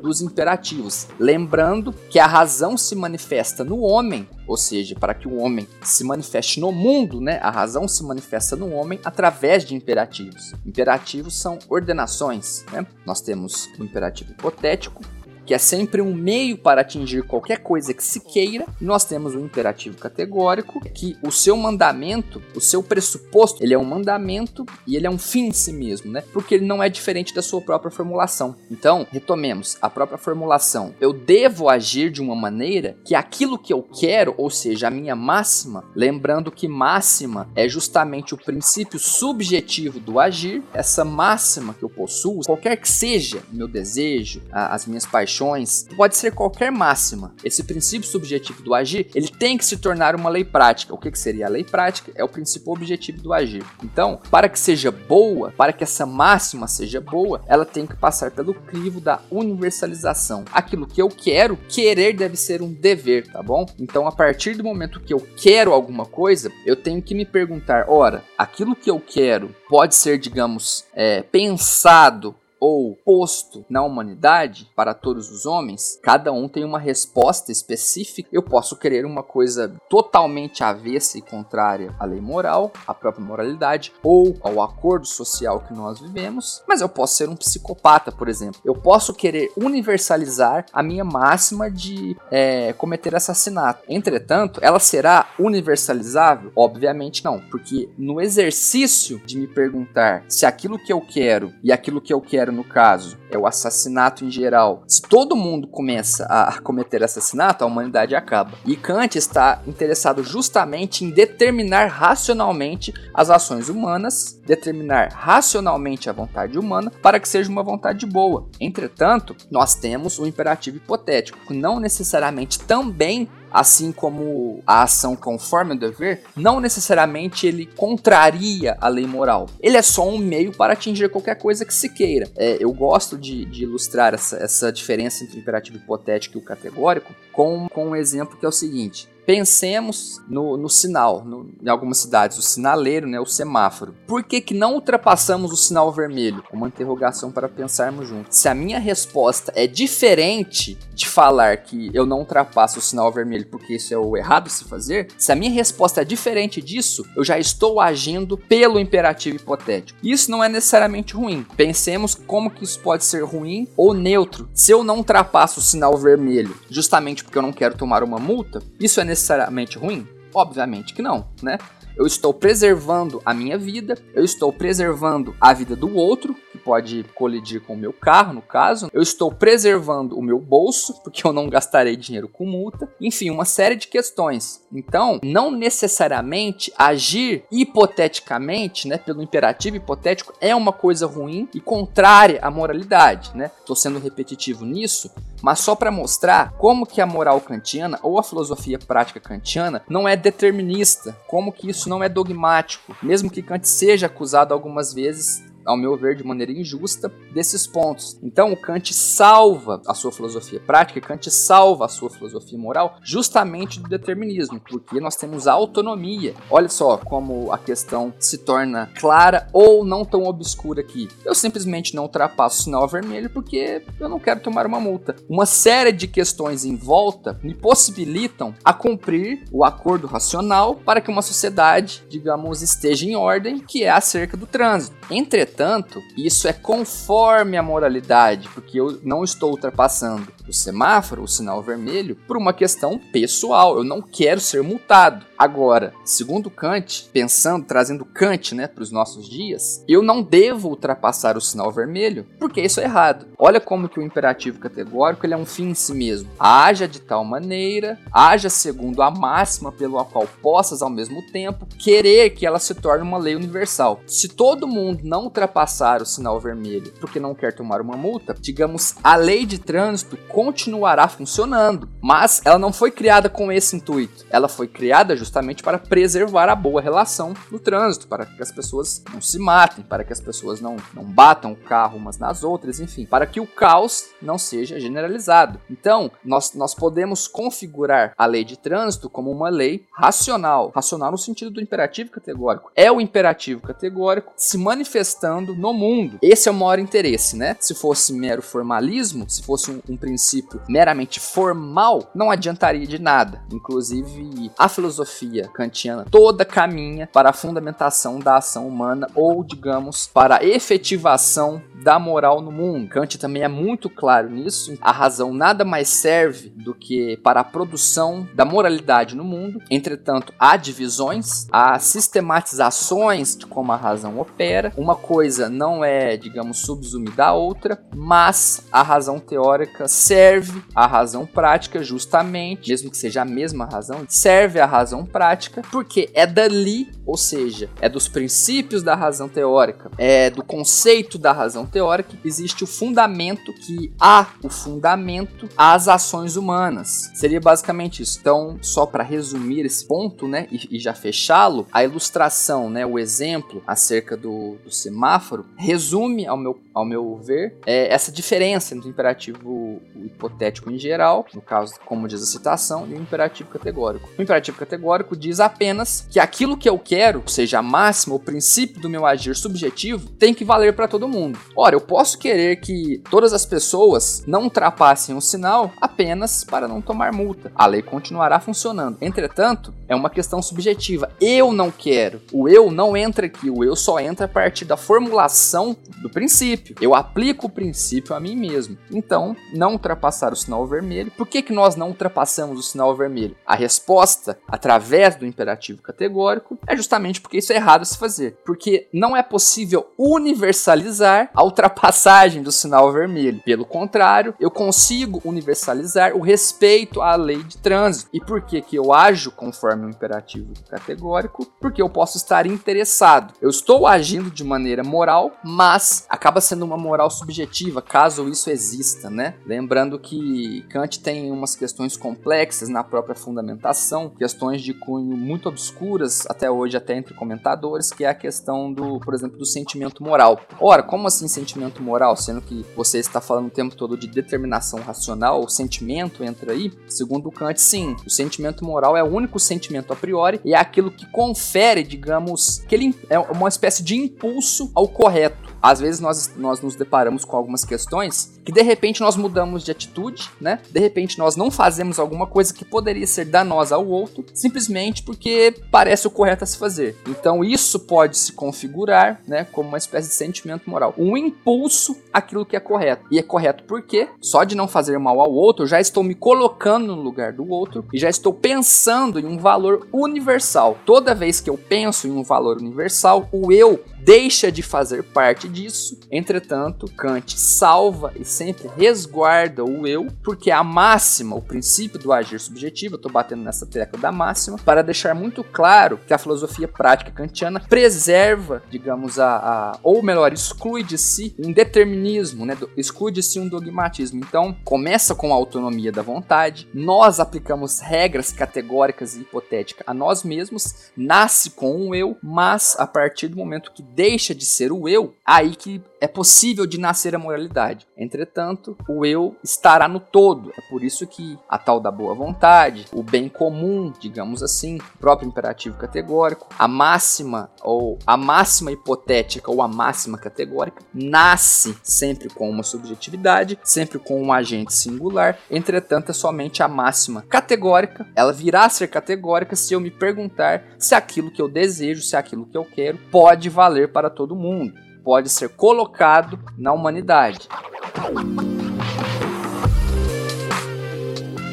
[0.00, 1.06] dos imperativos.
[1.18, 6.04] Lembrando que a razão se manifesta no homem, ou seja, para que o homem se
[6.04, 10.52] manifeste no mundo, né, a razão se manifesta no homem através de imperativos.
[10.66, 12.64] Imperativos são ordenações.
[12.72, 12.86] Né?
[13.06, 15.02] Nós temos o imperativo hipotético,
[15.44, 19.34] que é sempre um meio para atingir qualquer coisa que se queira, e nós temos
[19.34, 24.96] o imperativo categórico, que o seu mandamento, o seu pressuposto, ele é um mandamento e
[24.96, 26.22] ele é um fim em si mesmo, né?
[26.32, 28.54] Porque ele não é diferente da sua própria formulação.
[28.70, 30.94] Então, retomemos a própria formulação.
[31.00, 35.16] Eu devo agir de uma maneira que aquilo que eu quero, ou seja, a minha
[35.16, 41.90] máxima, lembrando que máxima é justamente o princípio subjetivo do agir, essa máxima que eu
[41.90, 47.34] possuo, qualquer que seja meu desejo, as minhas paixões, paixões, pode ser qualquer máxima.
[47.42, 50.94] Esse princípio subjetivo do agir, ele tem que se tornar uma lei prática.
[50.94, 52.12] O que, que seria a lei prática?
[52.14, 53.64] É o princípio objetivo do agir.
[53.82, 58.30] Então, para que seja boa, para que essa máxima seja boa, ela tem que passar
[58.30, 60.44] pelo crivo da universalização.
[60.52, 63.66] Aquilo que eu quero, querer deve ser um dever, tá bom?
[63.78, 67.86] Então, a partir do momento que eu quero alguma coisa, eu tenho que me perguntar:
[67.88, 74.94] ora, aquilo que eu quero pode ser, digamos, é, pensado ou posto na humanidade para
[74.94, 78.28] todos os homens, cada um tem uma resposta específica.
[78.32, 83.92] Eu posso querer uma coisa totalmente avessa e contrária à lei moral, à própria moralidade
[84.00, 88.60] ou ao acordo social que nós vivemos, mas eu posso ser um psicopata, por exemplo.
[88.64, 93.82] Eu posso querer universalizar a minha máxima de é, cometer assassinato.
[93.88, 96.52] Entretanto, ela será universalizável?
[96.54, 102.00] Obviamente não, porque no exercício de me perguntar se aquilo que eu quero e aquilo
[102.00, 104.82] que eu quero no caso, é o assassinato em geral.
[104.86, 108.52] Se todo mundo começa a cometer assassinato, a humanidade acaba.
[108.64, 116.58] E Kant está interessado justamente em determinar racionalmente as ações humanas, determinar racionalmente a vontade
[116.58, 118.46] humana para que seja uma vontade boa.
[118.60, 125.74] Entretanto, nós temos o imperativo hipotético, que não necessariamente também assim como a ação conforme
[125.74, 129.48] o dever, não necessariamente ele contraria a lei moral.
[129.60, 132.30] Ele é só um meio para atingir qualquer coisa que se queira.
[132.36, 136.44] É, eu gosto de, de ilustrar essa, essa diferença entre o imperativo hipotético e o
[136.44, 139.08] categórico com, com um exemplo que é o seguinte.
[139.24, 143.94] Pensemos no, no sinal, no, em algumas cidades, o sinaleiro, né, o semáforo.
[144.06, 146.42] Por que, que não ultrapassamos o sinal vermelho?
[146.52, 148.36] Uma interrogação para pensarmos juntos.
[148.36, 153.46] Se a minha resposta é diferente de falar que eu não ultrapasso o sinal vermelho
[153.46, 157.24] porque isso é o errado se fazer, se a minha resposta é diferente disso, eu
[157.24, 159.98] já estou agindo pelo imperativo hipotético.
[160.02, 161.44] Isso não é necessariamente ruim.
[161.56, 164.48] Pensemos como que isso pode ser ruim ou neutro.
[164.54, 168.62] Se eu não ultrapasso o sinal vermelho justamente porque eu não quero tomar uma multa,
[168.78, 170.06] isso é necessariamente ruim?
[170.32, 171.58] Obviamente que não, né?
[171.96, 177.04] Eu estou preservando a minha vida, eu estou preservando a vida do outro, que pode
[177.14, 178.90] colidir com o meu carro, no caso.
[178.92, 182.92] Eu estou preservando o meu bolso, porque eu não gastarei dinheiro com multa.
[183.00, 184.62] Enfim, uma série de questões.
[184.70, 192.38] Então, não necessariamente agir hipoteticamente, né, pelo imperativo hipotético, é uma coisa ruim e contrária
[192.42, 193.50] à moralidade, né?
[193.58, 195.10] Estou sendo repetitivo nisso,
[195.40, 200.06] mas só para mostrar como que a moral kantiana ou a filosofia prática kantiana não
[200.06, 205.42] é determinista, como que isso não é dogmático, mesmo que Kant seja acusado algumas vezes
[205.64, 208.18] ao meu ver, de maneira injusta, desses pontos.
[208.22, 213.88] Então, Kant salva a sua filosofia prática, Kant salva a sua filosofia moral, justamente do
[213.88, 216.34] determinismo, porque nós temos a autonomia.
[216.50, 221.08] Olha só como a questão se torna clara ou não tão obscura aqui.
[221.24, 225.16] Eu simplesmente não ultrapasso o sinal vermelho porque eu não quero tomar uma multa.
[225.28, 231.10] Uma série de questões em volta me possibilitam a cumprir o acordo racional para que
[231.10, 234.96] uma sociedade, digamos, esteja em ordem, que é acerca do trânsito.
[235.10, 241.28] Entretanto, Entretanto, isso é conforme a moralidade, porque eu não estou ultrapassando o semáforo, o
[241.28, 243.76] sinal vermelho, por uma questão pessoal.
[243.76, 245.24] Eu não quero ser multado.
[245.42, 251.36] Agora, segundo Kant, pensando, trazendo Kant né, para os nossos dias, eu não devo ultrapassar
[251.36, 253.26] o sinal vermelho, porque isso é errado.
[253.36, 256.30] Olha como que o imperativo categórico ele é um fim em si mesmo.
[256.38, 262.30] Haja de tal maneira, haja segundo a máxima pelo qual possas ao mesmo tempo querer
[262.30, 264.00] que ela se torne uma lei universal.
[264.06, 268.94] Se todo mundo não ultrapassar o sinal vermelho porque não quer tomar uma multa, digamos,
[269.02, 274.24] a lei de trânsito continuará funcionando, mas ela não foi criada com esse intuito.
[274.30, 279.04] Ela foi criada justamente para preservar a boa relação no trânsito, para que as pessoas
[279.12, 282.80] não se matem, para que as pessoas não, não batam o carro umas nas outras,
[282.80, 285.60] enfim, para que o caos não seja generalizado.
[285.70, 291.18] Então, nós, nós podemos configurar a lei de trânsito como uma lei racional, racional no
[291.18, 292.72] sentido do imperativo categórico.
[292.74, 296.18] É o imperativo categórico se manifestando no mundo.
[296.22, 297.54] Esse é o maior interesse, né?
[297.60, 300.21] Se fosse mero formalismo, se fosse um, um princípio
[300.68, 303.42] meramente formal, não adiantaria de nada.
[303.52, 310.38] Inclusive, a filosofia kantiana toda caminha para a fundamentação da ação humana ou, digamos, para
[310.38, 312.88] a efetivação da moral no mundo.
[312.88, 314.76] Kant também é muito claro nisso.
[314.80, 319.60] A razão nada mais serve do que para a produção da moralidade no mundo.
[319.70, 324.72] Entretanto, há divisões, há sistematizações de como a razão opera.
[324.76, 331.24] Uma coisa não é, digamos, subsumida à outra, mas a razão teórica serve à razão
[331.24, 336.90] prática justamente, mesmo que seja a mesma razão, serve à razão prática, porque é dali,
[337.06, 342.62] ou seja, é dos princípios da razão teórica, é do conceito da razão teórica, existe
[342.62, 347.10] o fundamento que há o fundamento às ações humanas.
[347.14, 348.18] Seria basicamente isso.
[348.20, 352.98] Então, só para resumir esse ponto, né, e, e já fechá-lo, a ilustração, né, o
[352.98, 358.88] exemplo acerca do, do semáforo resume, ao meu, ao meu ver, é, essa diferença entre
[358.88, 364.08] o imperativo hipotético em geral, no caso, como diz a citação, e o imperativo categórico.
[364.18, 368.80] O imperativo categórico diz apenas que aquilo que eu quero, seja a máxima, o princípio
[368.80, 371.38] do meu agir subjetivo, tem que valer para todo mundo.
[371.56, 376.80] Ora, eu posso querer que todas as pessoas não ultrapassem o sinal apenas para não
[376.80, 377.52] tomar multa.
[377.54, 378.98] A lei continuará funcionando.
[379.00, 381.10] Entretanto, é uma questão subjetiva.
[381.20, 382.20] Eu não quero.
[382.32, 383.50] O eu não entra aqui.
[383.50, 386.74] O eu só entra a partir da formulação do princípio.
[386.80, 388.76] Eu aplico o princípio a mim mesmo.
[388.90, 391.10] Então, não ultrapassar o sinal vermelho.
[391.16, 393.36] Por que, que nós não ultrapassamos o sinal vermelho?
[393.46, 398.38] A resposta, através do imperativo categórico, é justamente porque isso é errado se fazer.
[398.44, 403.42] Porque não é possível universalizar a ultrapassagem do sinal vermelho.
[403.44, 408.10] Pelo contrário, eu consigo universalizar o respeito à lei de trânsito.
[408.12, 411.46] E por que, que eu ajo conforme o imperativo categórico?
[411.60, 413.34] Porque eu posso estar interessado.
[413.40, 419.10] Eu estou agindo de maneira moral, mas acaba sendo uma moral subjetiva, caso isso exista,
[419.10, 419.34] né?
[419.46, 426.26] Lembrando que Kant tem umas questões complexas na própria fundamentação, questões de cunho muito obscuras
[426.28, 430.40] até hoje, até entre comentadores, que é a questão do, por exemplo, do sentimento moral.
[430.60, 432.16] Ora, como assim sentimento moral?
[432.16, 436.72] Sendo que você está falando o tempo todo de determinação racional, o sentimento entra aí?
[436.86, 437.96] Segundo Kant, sim.
[438.06, 442.58] O sentimento moral é o único sentimento a priori e é aquilo que confere, digamos,
[442.68, 447.24] que ele é uma espécie de impulso ao correto às vezes nós, nós nos deparamos
[447.24, 450.58] com algumas questões que de repente nós mudamos de atitude, né?
[450.70, 455.54] De repente nós não fazemos alguma coisa que poderia ser danosa ao outro, simplesmente porque
[455.70, 456.96] parece o correto a se fazer.
[457.06, 462.44] Então isso pode se configurar, né, como uma espécie de sentimento moral, um impulso àquilo
[462.44, 463.06] que é correto.
[463.10, 466.14] E é correto porque só de não fazer mal ao outro, eu já estou me
[466.14, 470.76] colocando no lugar do outro e já estou pensando em um valor universal.
[470.84, 475.48] Toda vez que eu penso em um valor universal, o eu deixa de fazer parte
[475.48, 475.98] disso.
[476.10, 482.40] Entretanto, Kant salva e sempre resguarda o eu, porque a máxima, o princípio do agir
[482.40, 486.66] subjetivo, eu estou batendo nessa tecla da máxima, para deixar muito claro que a filosofia
[486.66, 492.56] prática kantiana preserva, digamos, a, a ou melhor, exclui de si um determinismo, né?
[492.76, 494.20] exclui de si um dogmatismo.
[494.20, 500.24] Então, começa com a autonomia da vontade, nós aplicamos regras categóricas e hipotéticas a nós
[500.24, 504.88] mesmos, nasce com um eu, mas a partir do momento que deixa de ser o
[504.88, 507.86] eu, aí que é possível de nascer a moralidade.
[507.96, 510.50] Entretanto, o eu estará no todo.
[510.58, 514.98] É por isso que a tal da boa vontade, o bem comum, digamos assim, o
[514.98, 522.28] próprio imperativo categórico, a máxima ou a máxima hipotética ou a máxima categórica nasce sempre
[522.28, 525.38] com uma subjetividade, sempre com um agente singular.
[525.48, 528.08] Entretanto, é somente a máxima categórica.
[528.16, 532.16] Ela virá a ser categórica se eu me perguntar se aquilo que eu desejo, se
[532.16, 534.74] aquilo que eu quero pode valer para todo mundo,
[535.04, 537.48] pode ser colocado na humanidade.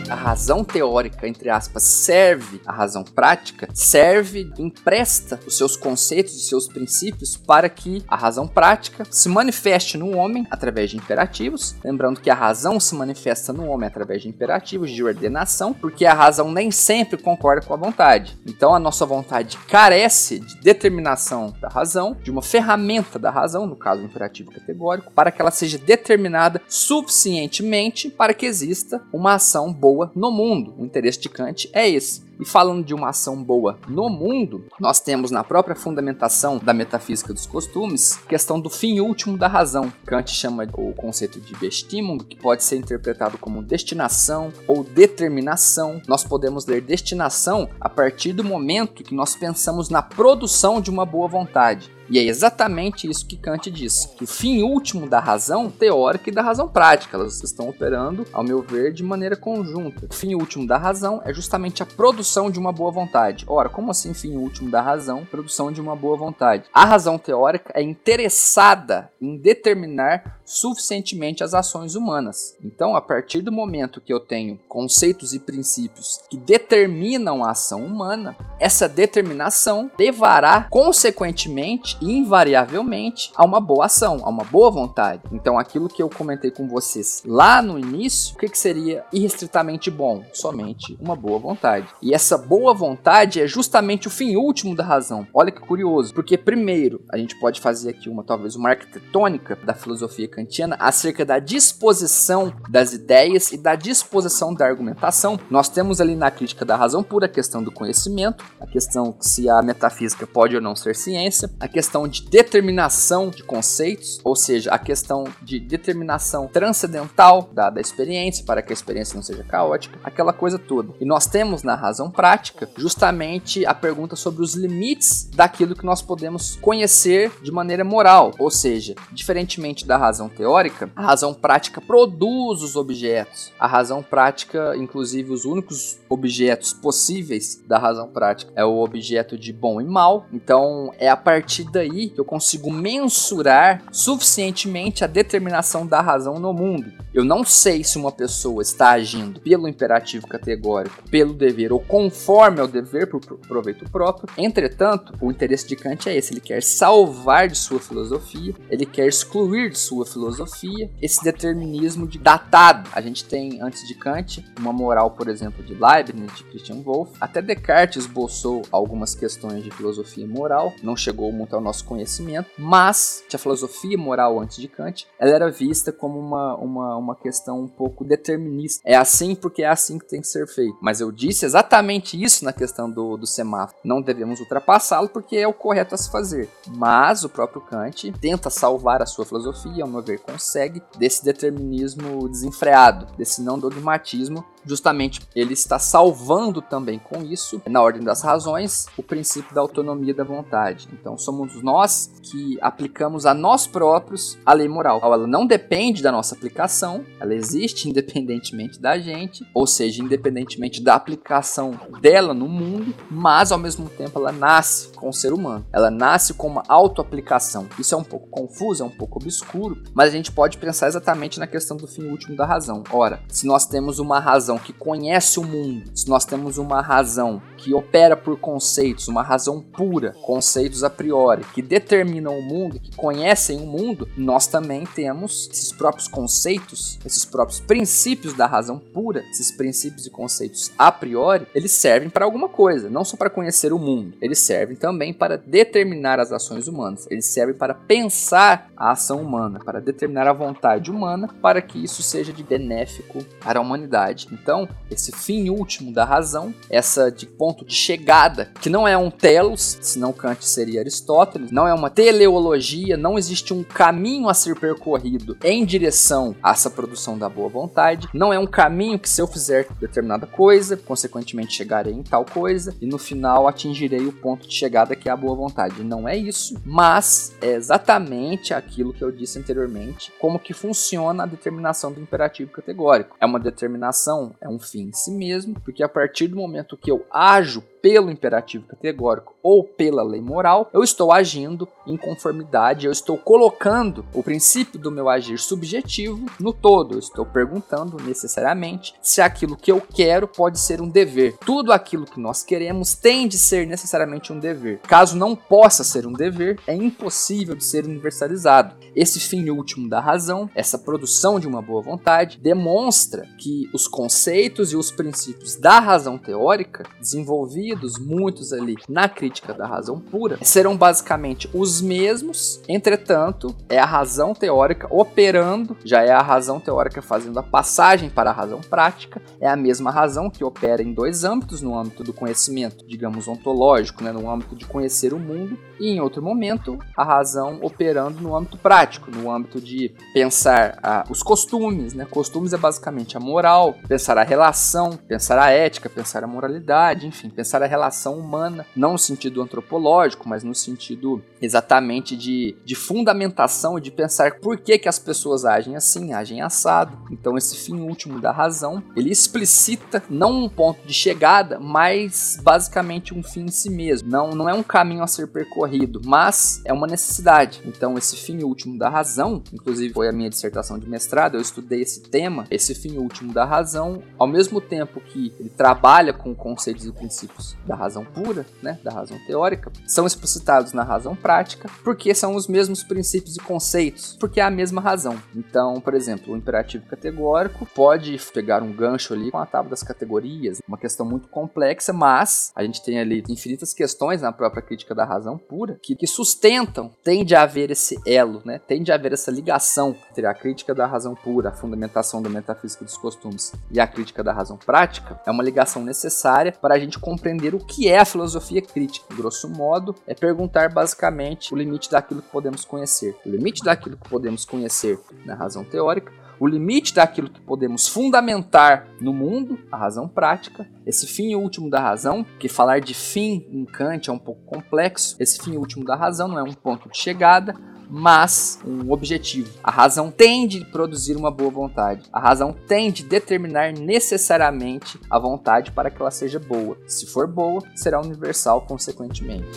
[0.10, 6.47] A razão teórica, entre aspas, serve a razão prática, serve, empresta os seus conceitos, os
[6.47, 11.76] seus princípios para que a razão prática se manifeste no homem através de imperativos.
[11.84, 16.14] Lembrando que a razão se manifesta no homem através de imperativos de ordenação, porque a
[16.14, 18.38] razão nem sempre concorda com a vontade.
[18.45, 23.76] Então a nossa vontade carece de determinação da razão, de uma ferramenta da razão, no
[23.76, 29.99] caso imperativo categórico, para que ela seja determinada suficientemente para que exista uma ação boa
[30.16, 30.74] no mundo.
[30.78, 32.28] O interesse de Kant é esse.
[32.40, 37.34] E falando de uma ação boa no mundo, nós temos na própria fundamentação da metafísica
[37.34, 39.92] dos costumes questão do fim último da razão.
[40.06, 46.02] Kant chama o conceito de vestímulo, que pode ser interpretado como destinação ou determinação.
[46.08, 51.06] Nós podemos ler destinação a partir do momento que nós pensamos na produção de uma
[51.06, 51.92] boa vontade.
[52.12, 56.34] E é exatamente isso que Kant diz, que o fim último da razão teórica e
[56.34, 60.08] da razão prática, elas estão operando, ao meu ver, de maneira conjunta.
[60.10, 63.43] O fim último da razão é justamente a produção de uma boa vontade.
[63.47, 65.25] Ora, como assim fim último da razão?
[65.25, 66.65] Produção de uma boa vontade.
[66.71, 72.55] A razão teórica é interessada em determinar suficientemente as ações humanas.
[72.63, 77.86] Então, a partir do momento que eu tenho conceitos e princípios que determinam a ação
[77.86, 85.21] humana, essa determinação levará consequentemente e invariavelmente a uma boa ação, a uma boa vontade.
[85.32, 89.91] Então, aquilo que eu comentei com vocês lá no início, o que, que seria irrestritamente
[89.91, 90.23] bom?
[90.34, 91.88] Somente uma boa vontade.
[92.01, 95.26] E essa boa vontade é justamente o fim último da razão.
[95.34, 99.74] Olha que curioso, porque primeiro a gente pode fazer aqui uma talvez uma arquitetônica da
[99.74, 105.39] filosofia kantiana acerca da disposição das ideias e da disposição da argumentação.
[105.49, 109.49] Nós temos ali na crítica da razão pura a questão do conhecimento, a questão se
[109.49, 114.72] a metafísica pode ou não ser ciência, a questão de determinação de conceitos, ou seja,
[114.72, 119.97] a questão de determinação transcendental da, da experiência para que a experiência não seja caótica,
[120.03, 120.93] aquela coisa toda.
[120.99, 126.04] E nós temos na razão prática justamente a pergunta sobre os limites daquilo que nós
[126.04, 132.62] podemos conhecer de maneira moral, ou seja, diferentemente da razão teórica, a razão prática produz
[132.62, 133.52] os objetos.
[133.60, 139.52] A razão prática, inclusive os únicos objetos possíveis da razão prática, é o objeto de
[139.52, 140.28] bom e mal.
[140.32, 146.54] Então, é a partir daí que eu consigo mensurar suficientemente a determinação da razão no
[146.54, 146.91] mundo.
[147.12, 152.62] Eu não sei se uma pessoa está agindo pelo imperativo categórico, pelo dever ou conforme
[152.62, 154.30] ao dever por proveito próprio.
[154.38, 159.08] Entretanto, o interesse de Kant é esse: ele quer salvar de sua filosofia, ele quer
[159.08, 162.88] excluir de sua filosofia esse determinismo de datado.
[162.94, 167.14] A gente tem, antes de Kant, uma moral, por exemplo, de Leibniz, de Christian Wolff.
[167.20, 173.24] Até Descartes esboçou algumas questões de filosofia moral, não chegou muito ao nosso conhecimento, mas
[173.34, 177.68] a filosofia moral antes de Kant, ela era vista como uma, uma, uma questão um
[177.68, 178.84] pouco determinista.
[178.86, 180.78] É assim porque é assim que tem que ser feito.
[180.82, 181.78] Mas eu disse exatamente
[182.21, 183.80] isso na questão do, do semáforo.
[183.84, 186.49] Não devemos ultrapassá-lo porque é o correto a se fazer.
[186.67, 192.27] Mas o próprio Kant tenta salvar a sua filosofia, ao meu ver, consegue desse determinismo
[192.30, 198.88] desenfreado, desse não dogmatismo Justamente ele está salvando também com isso, na ordem das razões,
[198.97, 200.88] o princípio da autonomia da vontade.
[200.93, 204.99] Então somos nós que aplicamos a nós próprios a lei moral.
[205.03, 210.95] Ela não depende da nossa aplicação, ela existe independentemente da gente, ou seja, independentemente da
[210.95, 215.66] aplicação dela no mundo, mas ao mesmo tempo ela nasce com o ser humano.
[215.72, 217.68] Ela nasce com uma autoaplicação.
[217.78, 221.39] Isso é um pouco confuso, é um pouco obscuro, mas a gente pode pensar exatamente
[221.39, 222.84] na questão do fim último da razão.
[222.91, 227.41] Ora, se nós temos uma razão que conhece o mundo, se nós temos uma razão
[227.58, 232.95] que opera por conceitos, uma razão pura, conceitos a priori, que determinam o mundo, que
[232.95, 239.24] conhecem o mundo, nós também temos esses próprios conceitos, esses próprios princípios da razão pura,
[239.30, 243.74] esses princípios e conceitos a priori, eles servem para alguma coisa, não só para conhecer
[243.74, 248.91] o mundo, eles servem também para determinar as ações humanas, eles servem para pensar a
[248.91, 253.62] ação humana, para determinar a vontade humana, para que isso seja de benéfico para a
[253.62, 254.28] humanidade.
[254.42, 259.12] Então, esse fim último da razão, essa de ponto de chegada, que não é um
[259.12, 264.60] telos, senão Kant seria Aristóteles, não é uma teleologia, não existe um caminho a ser
[264.60, 269.22] percorrido em direção a essa produção da boa vontade, não é um caminho que se
[269.22, 274.48] eu fizer determinada coisa, consequentemente chegarei em tal coisa e no final atingirei o ponto
[274.48, 275.84] de chegada que é a boa vontade.
[275.84, 281.26] Não é isso, mas é exatamente aquilo que eu disse anteriormente, como que funciona a
[281.26, 283.16] determinação do imperativo categórico.
[283.20, 286.91] É uma determinação é um fim em si mesmo, porque a partir do momento que
[286.91, 292.91] eu ajo pelo imperativo categórico ou pela lei moral, eu estou agindo em conformidade, eu
[292.91, 296.95] estou colocando o princípio do meu agir subjetivo no todo.
[296.95, 301.38] Eu estou perguntando necessariamente se aquilo que eu quero pode ser um dever.
[301.45, 304.80] Tudo aquilo que nós queremos tem de ser necessariamente um dever.
[304.80, 308.75] Caso não possa ser um dever, é impossível de ser universalizado.
[308.95, 314.71] Esse fim último da razão, essa produção de uma boa vontade, demonstra que os conceitos
[314.71, 320.76] e os princípios da razão teórica, desenvolvidos muitos ali na crítica da razão pura, serão
[320.76, 327.39] basicamente os mesmos, entretanto, é a razão teórica operando, já é a razão teórica fazendo
[327.39, 331.61] a passagem para a razão prática, é a mesma razão que opera em dois âmbitos,
[331.61, 336.01] no âmbito do conhecimento, digamos, ontológico, né, no âmbito de conhecer o mundo, e em
[336.01, 341.93] outro momento, a razão operando no âmbito prático, no âmbito de pensar ah, os costumes,
[341.93, 342.05] né?
[342.05, 347.30] Costumes é basicamente a moral, pensar a relação, pensar a ética, pensar a moralidade, enfim,
[347.30, 353.80] pensar a relação humana, não no sentido antropológico, mas no sentido exatamente de, de fundamentação
[353.80, 356.97] de pensar por que, que as pessoas agem assim, agem assado.
[357.12, 363.14] Então, esse fim último da razão, ele explicita não um ponto de chegada, mas basicamente
[363.14, 364.10] um fim em si mesmo.
[364.10, 367.62] Não, não é um caminho a ser percorrido, mas é uma necessidade.
[367.66, 371.82] Então, esse fim último da razão, inclusive foi a minha dissertação de mestrado, eu estudei
[371.82, 376.86] esse tema, esse fim último da razão, ao mesmo tempo que ele trabalha com conceitos
[376.86, 382.14] e princípios da razão pura, né, da razão teórica, são explicitados na razão prática, porque
[382.14, 385.18] são os mesmos princípios e conceitos, porque é a mesma razão.
[385.36, 389.84] Então, por exemplo, o imperativo categórico pode pegar um gancho ali com a tábua das
[389.84, 394.93] categorias, uma questão muito complexa, mas a gente tem ali infinitas questões na própria crítica
[394.93, 398.60] da razão pura que, que sustentam, tem de haver esse elo, né?
[398.60, 402.84] Tem de haver essa ligação entre a crítica da razão pura, a fundamentação da metafísica
[402.86, 407.00] dos costumes e a crítica da razão prática, é uma ligação necessária para a gente
[407.00, 409.14] compreender o que é a filosofia crítica.
[409.16, 413.16] Grosso modo, é perguntar basicamente o limite daquilo que podemos conhecer.
[413.26, 418.88] O limite daquilo que podemos conhecer na razão teórica o limite daquilo que podemos fundamentar
[419.02, 423.66] no mundo, a razão prática, esse fim último da razão, que falar de fim em
[423.66, 426.98] Kant é um pouco complexo, esse fim último da razão não é um ponto de
[426.98, 427.54] chegada,
[427.90, 429.50] mas um objetivo.
[429.64, 432.04] A razão tem de produzir uma boa vontade.
[432.14, 436.78] A razão tem de determinar necessariamente a vontade para que ela seja boa.
[436.88, 439.48] Se for boa, será universal consequentemente.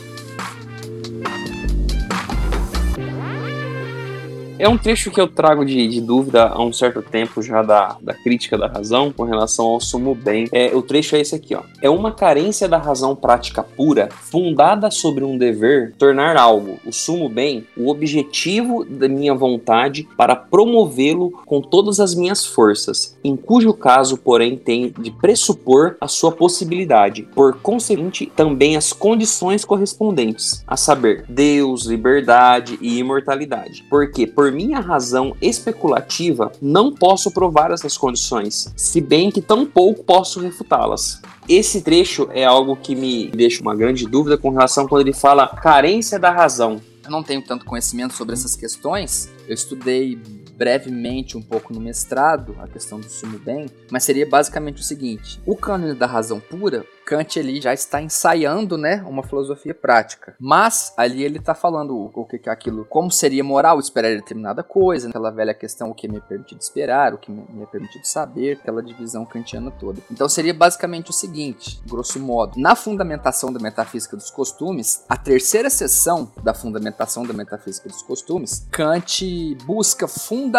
[4.59, 7.97] É um trecho que eu trago de, de, dúvida há um certo tempo já da,
[8.01, 10.49] da crítica da razão com relação ao sumo bem.
[10.53, 11.63] É, o trecho é esse aqui, ó.
[11.81, 17.29] É uma carência da razão prática pura, fundada sobre um dever, tornar algo, o sumo
[17.29, 23.73] bem, o objetivo da minha vontade para promovê-lo com todas as minhas forças, em cujo
[23.75, 30.77] caso, porém, tem de pressupor a sua possibilidade, por conseguinte, também as condições correspondentes, a
[30.77, 33.85] saber, Deus, liberdade e imortalidade.
[33.89, 40.03] Porque, por minha razão especulativa, não posso provar essas condições, se bem que tão pouco
[40.03, 41.21] posso refutá-las.
[41.49, 45.47] Esse trecho é algo que me deixa uma grande dúvida com relação quando ele fala
[45.47, 46.81] carência da razão.
[47.05, 49.29] Eu não tenho tanto conhecimento sobre essas questões.
[49.47, 50.19] Eu estudei
[50.63, 55.43] brevemente um pouco no mestrado a questão do sumo bem, mas seria basicamente o seguinte:
[55.45, 60.37] o cânone da razão pura Kant ali já está ensaiando, né, uma filosofia prática.
[60.39, 64.63] Mas ali ele está falando o, que, que é aquilo, como seria moral esperar determinada
[64.63, 68.05] coisa, aquela velha questão o que me é permitido esperar, o que me é permitido
[68.05, 70.01] saber, aquela divisão kantiana toda.
[70.11, 75.69] Então seria basicamente o seguinte, grosso modo, na fundamentação da metafísica dos costumes, a terceira
[75.69, 80.52] seção da fundamentação da metafísica dos costumes, Kant busca fundamentar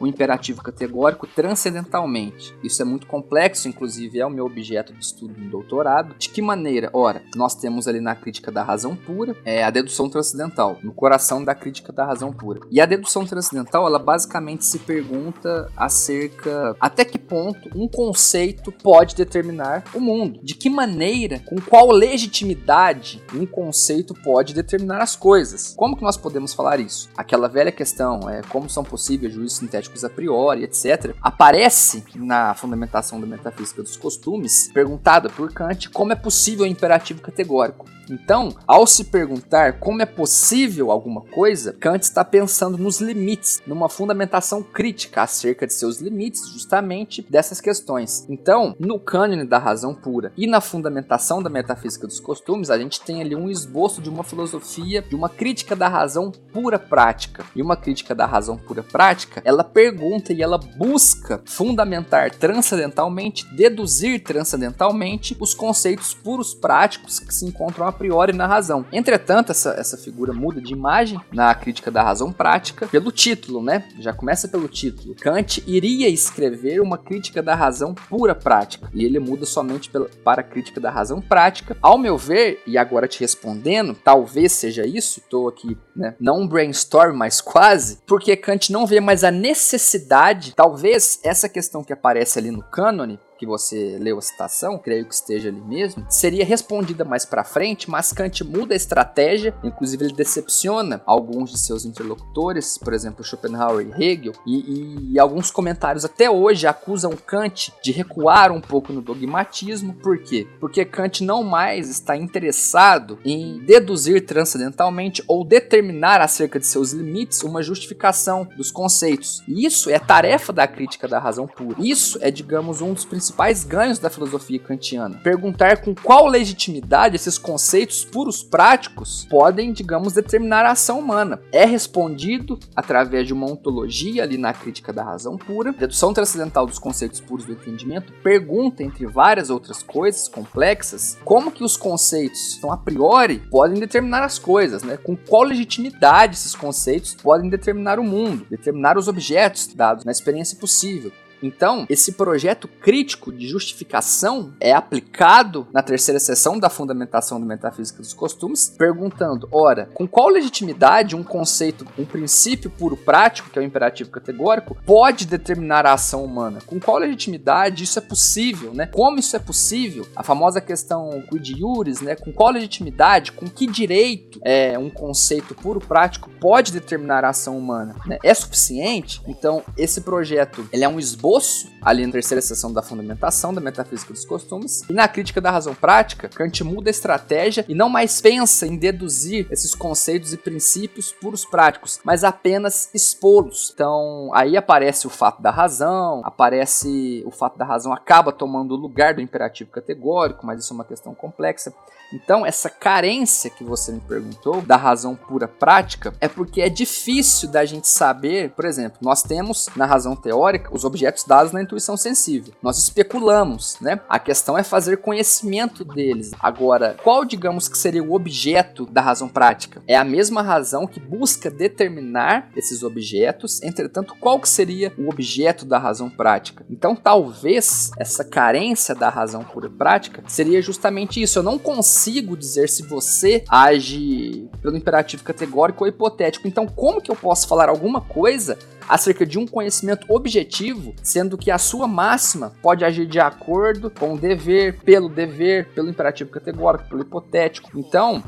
[0.00, 2.56] o imperativo categórico transcendentalmente.
[2.62, 6.14] Isso é muito complexo, inclusive é o meu objeto de estudo doutorado.
[6.18, 6.90] De que maneira?
[6.92, 11.44] Ora, nós temos ali na crítica da razão pura é a dedução transcendental, no coração
[11.44, 12.60] da crítica da razão pura.
[12.70, 19.14] E a dedução transcendental, ela basicamente se pergunta acerca até que ponto um conceito pode
[19.14, 20.40] determinar o mundo.
[20.42, 25.74] De que maneira, com qual legitimidade um conceito pode determinar as coisas.
[25.76, 27.08] Como que nós podemos falar isso?
[27.16, 31.14] Aquela velha questão é como são possíveis juízos sintéticos a priori, etc.
[31.22, 36.68] Aparece na fundamentação da metafísica dos costumes, perguntada por por Kant como é possível o
[36.68, 37.86] imperativo categórico.
[38.10, 43.88] Então, ao se perguntar como é possível alguma coisa, Kant está pensando nos limites, numa
[43.88, 48.26] fundamentação crítica acerca de seus limites, justamente dessas questões.
[48.28, 53.00] Então, no cânone da razão pura e na fundamentação da metafísica dos costumes, a gente
[53.00, 57.44] tem ali um esboço de uma filosofia, de uma crítica da razão pura prática.
[57.54, 64.22] E uma crítica da razão pura prática, ela pergunta e ela busca fundamentar transcendentalmente, deduzir
[64.22, 68.84] transcendentalmente os conceitos puros práticos que se encontram a priori na razão.
[68.92, 73.84] Entretanto, essa, essa figura muda de imagem na crítica da razão prática pelo título, né?
[73.98, 75.14] Já começa pelo título.
[75.14, 80.40] Kant iria escrever uma crítica da razão pura prática e ele muda somente pela, para
[80.40, 81.76] a crítica da razão prática.
[81.80, 86.14] Ao meu ver, e agora te respondendo, talvez seja isso, estou aqui, né?
[86.20, 91.84] Não um brainstorm, mas quase, porque Kant não vê mais a necessidade, talvez essa questão
[91.84, 96.06] que aparece ali no cânone, que você leu a citação, creio que esteja ali mesmo,
[96.08, 101.58] seria respondida mais para frente, mas Kant muda a estratégia, inclusive ele decepciona alguns de
[101.58, 107.16] seus interlocutores, por exemplo, Schopenhauer e Hegel, e, e, e alguns comentários até hoje acusam
[107.16, 110.46] Kant de recuar um pouco no dogmatismo, por quê?
[110.60, 117.42] Porque Kant não mais está interessado em deduzir transcendentalmente ou determinar acerca de seus limites
[117.42, 119.42] uma justificação dos conceitos.
[119.48, 121.76] Isso é tarefa da crítica da razão pura.
[121.78, 125.18] Isso é, digamos, um dos principais principais ganhos da filosofia kantiana.
[125.22, 131.40] Perguntar com qual legitimidade esses conceitos puros práticos podem, digamos, determinar a ação humana.
[131.50, 136.78] É respondido através de uma ontologia ali na crítica da razão pura, dedução transcendental dos
[136.78, 142.70] conceitos puros do entendimento, pergunta entre várias outras coisas complexas, como que os conceitos, então
[142.70, 144.96] a priori, podem determinar as coisas, né?
[144.96, 150.56] Com qual legitimidade esses conceitos podem determinar o mundo, determinar os objetos dados na experiência
[150.58, 151.10] possível.
[151.44, 158.00] Então, esse projeto crítico de justificação é aplicado na terceira seção da Fundamentação da Metafísica
[158.00, 163.62] dos Costumes, perguntando: ora, com qual legitimidade um conceito, um princípio puro prático, que é
[163.62, 166.60] o imperativo categórico, pode determinar a ação humana?
[166.64, 168.86] Com qual legitimidade isso é possível, né?
[168.86, 170.08] Como isso é possível?
[170.16, 172.16] A famosa questão quid iuris, né?
[172.16, 177.58] Com qual legitimidade, com que direito é, um conceito puro prático pode determinar a ação
[177.58, 177.96] humana?
[178.06, 178.18] Né?
[178.22, 179.20] É suficiente?
[179.28, 181.33] Então, esse projeto, ele é um esboço
[181.82, 185.74] ali na terceira seção da fundamentação da metafísica dos costumes, e na crítica da razão
[185.74, 191.12] prática, Kant muda a estratégia e não mais pensa em deduzir esses conceitos e princípios
[191.12, 193.70] puros práticos, mas apenas expô-los.
[193.74, 198.78] Então, aí aparece o fato da razão, aparece o fato da razão acaba tomando o
[198.78, 201.72] lugar do imperativo categórico, mas isso é uma questão complexa.
[202.12, 207.50] Então, essa carência que você me perguntou da razão pura prática é porque é difícil
[207.50, 211.96] da gente saber, por exemplo, nós temos na razão teórica os objetos dados na intuição
[211.96, 212.54] sensível.
[212.62, 214.00] Nós especulamos, né?
[214.08, 216.32] A questão é fazer conhecimento deles.
[216.40, 219.82] Agora, qual digamos que seria o objeto da razão prática?
[219.86, 225.64] É a mesma razão que busca determinar esses objetos, entretanto, qual que seria o objeto
[225.64, 226.64] da razão prática?
[226.70, 231.38] Então, talvez essa carência da razão pura prática seria justamente isso.
[231.38, 231.84] Eu não consigo
[232.24, 236.48] consigo dizer se você age pelo imperativo categórico ou hipotético.
[236.48, 238.58] Então, como que eu posso falar alguma coisa
[238.88, 244.14] acerca de um conhecimento objetivo, sendo que a sua máxima pode agir de acordo com
[244.14, 247.70] o dever, pelo dever, pelo imperativo categórico, pelo hipotético.
[247.78, 248.24] Então,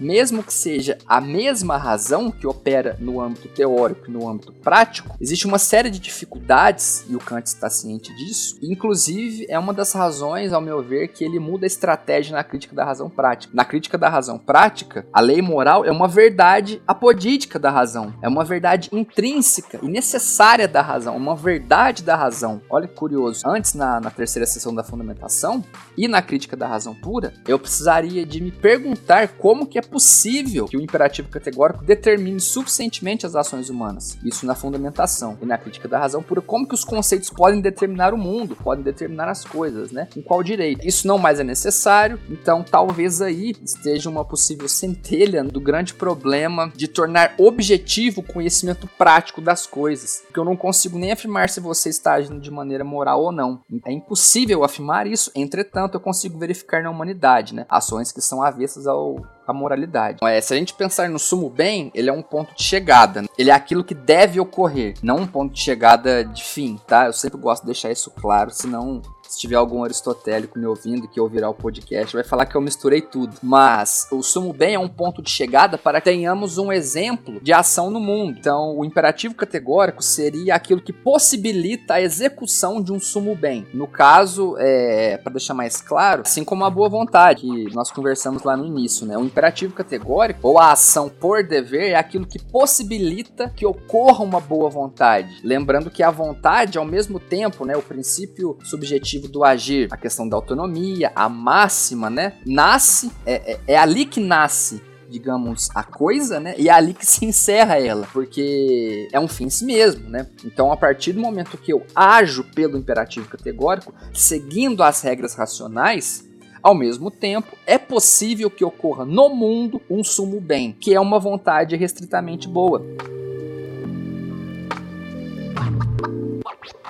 [0.00, 5.16] mesmo que seja a mesma razão que opera no âmbito teórico e no âmbito prático,
[5.20, 9.92] existe uma série de dificuldades, e o Kant está ciente disso, inclusive é uma das
[9.92, 13.52] razões, ao meu ver, que ele muda a estratégia na crítica da razão prática.
[13.54, 18.28] Na crítica da razão prática, a lei moral é uma verdade apodítica da razão, é
[18.28, 22.60] uma verdade intrínseca e necessária da razão, uma verdade da razão.
[22.68, 25.64] Olha que curioso, antes na, na terceira sessão da fundamentação
[25.96, 30.66] e na crítica da razão pura, eu precisaria de me perguntar como que é possível
[30.66, 34.18] que o imperativo categórico determine suficientemente as ações humanas.
[34.24, 38.14] Isso na fundamentação e na crítica da razão pura, como que os conceitos podem determinar
[38.14, 40.08] o mundo, podem determinar as coisas, né?
[40.12, 40.86] Com qual direito?
[40.86, 46.72] Isso não mais é necessário, então talvez aí esteja uma possível centelha do grande problema
[46.74, 50.22] de tornar objetivo o conhecimento prático das coisas.
[50.26, 53.60] Porque eu não consigo nem afirmar se você está agindo de maneira moral ou não.
[53.84, 57.66] É impossível afirmar isso, entretanto, eu consigo verificar na humanidade, né?
[57.68, 59.16] Ações que são avessas ao
[59.48, 60.18] a moralidade.
[60.22, 63.24] É, se a gente pensar no sumo bem, ele é um ponto de chegada.
[63.38, 67.06] Ele é aquilo que deve ocorrer, não um ponto de chegada de fim, tá?
[67.06, 71.20] Eu sempre gosto de deixar isso claro, senão se tiver algum aristotélico me ouvindo que
[71.20, 73.36] ouvirá o podcast, vai falar que eu misturei tudo.
[73.42, 77.52] Mas o sumo bem é um ponto de chegada para que tenhamos um exemplo de
[77.52, 78.38] ação no mundo.
[78.38, 83.66] Então, o imperativo categórico seria aquilo que possibilita a execução de um sumo bem.
[83.74, 88.42] No caso, é, para deixar mais claro, assim como a boa vontade, que nós conversamos
[88.42, 89.16] lá no início, né?
[89.18, 94.40] O imperativo categórico ou a ação por dever é aquilo que possibilita que ocorra uma
[94.40, 95.40] boa vontade.
[95.44, 99.96] Lembrando que a vontade, ao mesmo tempo, né, o princípio subjetivo objetivo do agir, a
[99.96, 102.34] questão da autonomia, a máxima, né?
[102.46, 106.54] Nasce, é, é, é ali que nasce digamos, a coisa, né?
[106.58, 110.26] E é ali que se encerra ela, porque é um fim em si mesmo, né?
[110.44, 116.26] Então, a partir do momento que eu ajo pelo imperativo categórico, seguindo as regras racionais,
[116.60, 121.20] Ao mesmo tempo, é possível que ocorra no mundo um sumo bem, que é uma
[121.20, 122.84] vontade restritamente boa.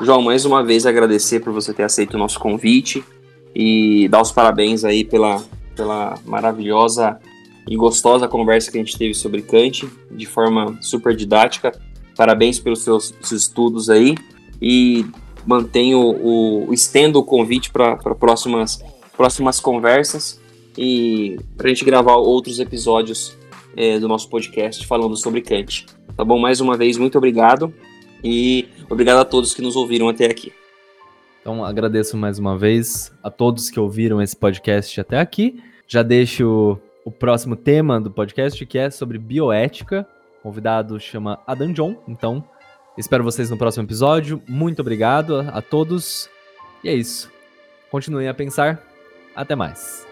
[0.01, 3.05] João, mais uma vez agradecer por você ter aceito o nosso convite
[3.55, 5.43] e dar os parabéns aí pela,
[5.75, 7.19] pela maravilhosa
[7.69, 11.73] e gostosa conversa que a gente teve sobre Kant, de forma super didática.
[12.17, 14.15] Parabéns pelos seus, seus estudos aí
[14.63, 15.05] e
[15.45, 18.83] mantenho o, o estendo o convite para próximas,
[19.17, 20.41] próximas conversas
[20.77, 23.37] e para a gente gravar outros episódios
[23.77, 25.87] é, do nosso podcast falando sobre Kant.
[26.17, 26.39] Tá bom?
[26.39, 27.73] Mais uma vez, muito obrigado
[28.23, 30.53] e obrigado a todos que nos ouviram até aqui.
[31.41, 35.63] Então, agradeço mais uma vez a todos que ouviram esse podcast até aqui.
[35.87, 40.07] Já deixo o próximo tema do podcast, que é sobre bioética.
[40.41, 41.97] O convidado chama Adam John.
[42.07, 42.45] Então,
[42.97, 44.43] espero vocês no próximo episódio.
[44.47, 46.29] Muito obrigado a todos.
[46.85, 47.31] E é isso.
[47.91, 48.83] Continuem a pensar.
[49.35, 50.08] Até mais.